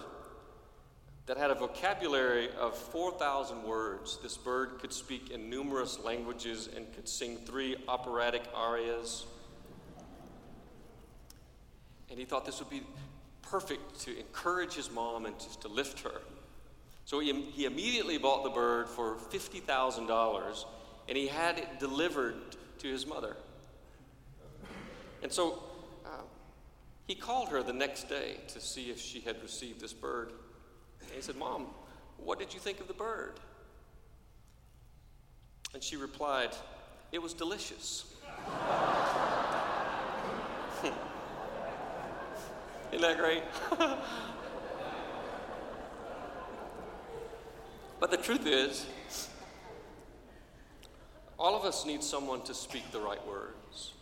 that 1.26 1.38
had 1.38 1.52
a 1.52 1.56
vocabulary 1.56 2.50
of 2.58 2.76
4,000 2.78 3.64
words. 3.64 4.18
This 4.24 4.38
bird 4.38 4.80
could 4.80 4.94
speak 4.94 5.32
in 5.32 5.50
numerous 5.50 6.00
languages 6.00 6.70
and 6.74 6.92
could 6.94 7.10
sing 7.10 7.38
three 7.38 7.76
operatic 7.90 8.44
arias. 8.56 9.26
And 12.10 12.18
he 12.18 12.24
thought 12.24 12.46
this 12.46 12.60
would 12.60 12.70
be 12.70 12.84
perfect 13.42 14.00
to 14.02 14.18
encourage 14.18 14.74
his 14.76 14.90
mom 14.90 15.26
and 15.26 15.38
just 15.38 15.62
to 15.62 15.68
lift 15.68 16.00
her. 16.02 16.22
So 17.04 17.20
he, 17.20 17.34
he 17.52 17.66
immediately 17.66 18.18
bought 18.18 18.44
the 18.44 18.50
bird 18.50 18.88
for 18.88 19.16
$50,000 19.16 20.66
and 21.10 21.18
he 21.18 21.28
had 21.28 21.58
it 21.58 21.80
delivered 21.80 22.36
to 22.80 22.88
his 22.88 23.06
mother. 23.06 23.36
And 25.22 25.32
so 25.32 25.64
uh, 26.06 26.10
he 27.08 27.16
called 27.16 27.50
her 27.50 27.64
the 27.64 27.74
next 27.74 28.10
day 28.10 28.38
to 28.50 28.60
see 28.60 28.90
if 28.90 29.00
she 29.00 29.22
had 29.22 29.42
received 29.42 29.80
this 29.80 29.94
bird. 29.94 30.34
And 31.02 31.10
he 31.12 31.22
said, 31.22 31.38
Mom, 31.38 31.68
what 32.18 32.38
did 32.38 32.54
you 32.54 32.60
think 32.60 32.80
of 32.80 32.88
the 32.88 32.94
bird? 32.94 33.40
And 35.74 35.82
she 35.82 35.96
replied, 35.96 36.56
It 37.12 37.22
was 37.22 37.34
delicious. 37.34 38.14
Isn't 42.92 43.02
that 43.02 43.18
great? 43.18 43.44
But 48.00 48.12
the 48.12 48.18
truth 48.18 48.46
is, 48.46 48.86
all 51.40 51.56
of 51.56 51.66
us 51.66 51.86
need 51.86 52.04
someone 52.04 52.42
to 52.44 52.54
speak 52.54 52.92
the 52.92 53.00
right 53.00 53.26
words. 53.28 53.94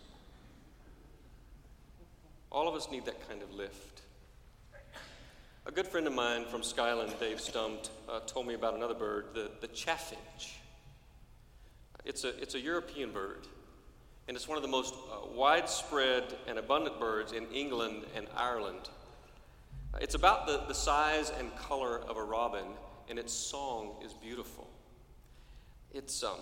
All 2.56 2.68
of 2.68 2.74
us 2.74 2.90
need 2.90 3.04
that 3.04 3.28
kind 3.28 3.42
of 3.42 3.52
lift. 3.52 4.00
A 5.66 5.70
good 5.70 5.86
friend 5.86 6.06
of 6.06 6.14
mine 6.14 6.46
from 6.46 6.62
Skyland, 6.62 7.12
Dave 7.20 7.38
Stumped, 7.38 7.90
uh, 8.08 8.20
told 8.20 8.46
me 8.46 8.54
about 8.54 8.74
another 8.74 8.94
bird, 8.94 9.26
the, 9.34 9.50
the 9.60 9.68
chaffinch. 9.68 10.54
It's 12.06 12.24
a, 12.24 12.28
it's 12.40 12.54
a 12.54 12.58
European 12.58 13.12
bird, 13.12 13.46
and 14.26 14.34
it's 14.38 14.48
one 14.48 14.56
of 14.56 14.62
the 14.62 14.70
most 14.70 14.94
uh, 14.94 15.26
widespread 15.34 16.34
and 16.46 16.58
abundant 16.58 16.98
birds 16.98 17.32
in 17.32 17.44
England 17.52 18.06
and 18.16 18.26
Ireland. 18.34 18.88
It's 20.00 20.14
about 20.14 20.46
the, 20.46 20.62
the 20.66 20.72
size 20.72 21.30
and 21.38 21.54
color 21.56 21.98
of 22.08 22.16
a 22.16 22.24
robin, 22.24 22.68
and 23.10 23.18
its 23.18 23.34
song 23.34 23.96
is 24.02 24.14
beautiful. 24.14 24.66
It's 25.92 26.22
um, 26.22 26.38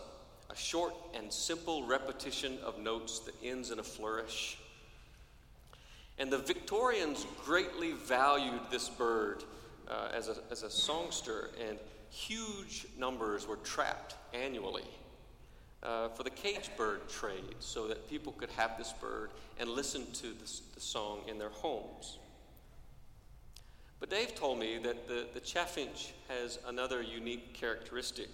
a 0.49 0.55
short 0.55 0.95
and 1.13 1.33
simple 1.33 1.89
repetition 1.89 2.59
of 2.65 2.79
notes 2.79 3.19
that 3.19 3.35
ends 3.43 3.73
in 3.73 3.81
a 3.81 3.85
flourish. 3.85 4.59
And 6.19 6.31
the 6.31 6.39
Victorians 6.39 7.27
greatly 7.45 7.93
valued 7.93 8.61
this 8.71 8.89
bird 8.89 9.45
uh, 9.89 10.09
as, 10.13 10.29
a, 10.29 10.37
as 10.51 10.63
a 10.63 10.71
songster, 10.71 11.51
and 11.69 11.79
huge 12.11 12.87
numbers 12.97 13.49
were 13.49 13.57
trapped 13.57 14.15
annually 14.33 14.85
uh, 15.83 16.09
for 16.11 16.23
the 16.23 16.31
cage 16.31 16.71
bird 16.77 17.09
trade 17.09 17.57
so 17.59 17.89
that 17.89 18.09
people 18.09 18.33
could 18.33 18.51
have 18.51 18.79
this 18.79 18.93
bird 19.01 19.31
and 19.59 19.69
listen 19.69 20.07
to 20.13 20.29
the 20.33 20.81
song 20.81 21.21
in 21.29 21.39
their 21.39 21.51
homes. 21.51 22.19
But 24.01 24.11
Dave 24.11 24.35
told 24.35 24.59
me 24.59 24.79
that 24.79 25.09
the, 25.09 25.27
the 25.35 25.41
chaffinch 25.41 26.13
has 26.29 26.59
another 26.67 27.03
unique 27.03 27.55
characteristic 27.55 28.29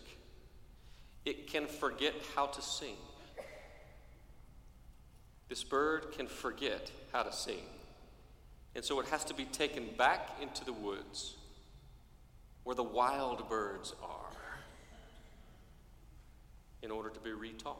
it 1.24 1.46
can 1.46 1.66
forget 1.66 2.14
how 2.34 2.46
to 2.46 2.62
sing. 2.62 2.96
This 5.50 5.64
bird 5.64 6.12
can 6.12 6.28
forget 6.28 6.92
how 7.12 7.24
to 7.24 7.32
sing. 7.32 7.64
And 8.76 8.84
so 8.84 9.00
it 9.00 9.06
has 9.06 9.24
to 9.24 9.34
be 9.34 9.46
taken 9.46 9.88
back 9.98 10.30
into 10.40 10.64
the 10.64 10.72
woods 10.72 11.36
where 12.62 12.76
the 12.76 12.84
wild 12.84 13.48
birds 13.48 13.92
are 14.00 14.60
in 16.82 16.92
order 16.92 17.10
to 17.10 17.18
be 17.18 17.30
retaught. 17.30 17.74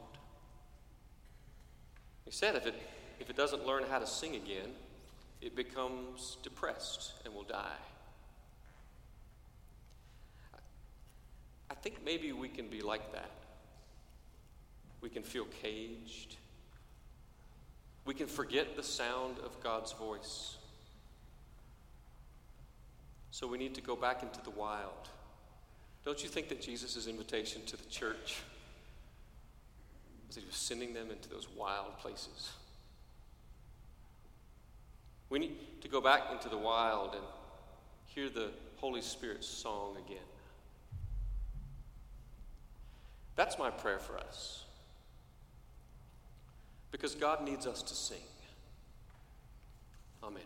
He 2.25 2.31
said 2.31 2.57
if 2.57 2.67
it, 2.67 2.75
if 3.21 3.29
it 3.29 3.37
doesn't 3.37 3.65
learn 3.65 3.83
how 3.89 3.99
to 3.99 4.05
sing 4.05 4.35
again, 4.35 4.73
it 5.39 5.55
becomes 5.55 6.35
depressed 6.43 7.13
and 7.23 7.33
will 7.33 7.43
die. 7.43 7.79
I 11.69 11.73
think 11.75 12.03
maybe 12.03 12.33
we 12.33 12.49
can 12.49 12.67
be 12.67 12.81
like 12.81 13.13
that. 13.13 13.31
We 14.99 15.09
can 15.09 15.23
feel 15.23 15.45
caged. 15.63 16.35
We 18.05 18.13
can 18.13 18.27
forget 18.27 18.75
the 18.75 18.83
sound 18.83 19.37
of 19.39 19.61
God's 19.61 19.93
voice. 19.93 20.57
So 23.31 23.47
we 23.47 23.57
need 23.57 23.75
to 23.75 23.81
go 23.81 23.95
back 23.95 24.23
into 24.23 24.41
the 24.41 24.49
wild. 24.49 25.09
Don't 26.03 26.21
you 26.23 26.29
think 26.29 26.49
that 26.49 26.61
Jesus' 26.61 27.07
invitation 27.07 27.61
to 27.67 27.77
the 27.77 27.89
church 27.89 28.41
was 30.27 30.35
he 30.35 30.45
was 30.45 30.55
sending 30.55 30.93
them 30.93 31.11
into 31.11 31.29
those 31.29 31.47
wild 31.55 31.97
places? 31.99 32.51
We 35.29 35.39
need 35.39 35.81
to 35.81 35.87
go 35.87 36.01
back 36.01 36.23
into 36.31 36.49
the 36.49 36.57
wild 36.57 37.15
and 37.15 37.23
hear 38.05 38.29
the 38.29 38.49
Holy 38.77 39.01
Spirit's 39.01 39.47
song 39.47 39.95
again. 40.05 40.17
That's 43.35 43.57
my 43.57 43.69
prayer 43.69 43.99
for 43.99 44.17
us. 44.17 44.65
Because 46.91 47.15
God 47.15 47.43
needs 47.43 47.65
us 47.65 47.81
to 47.83 47.95
sing. 47.95 48.17
Amen. 50.23 50.43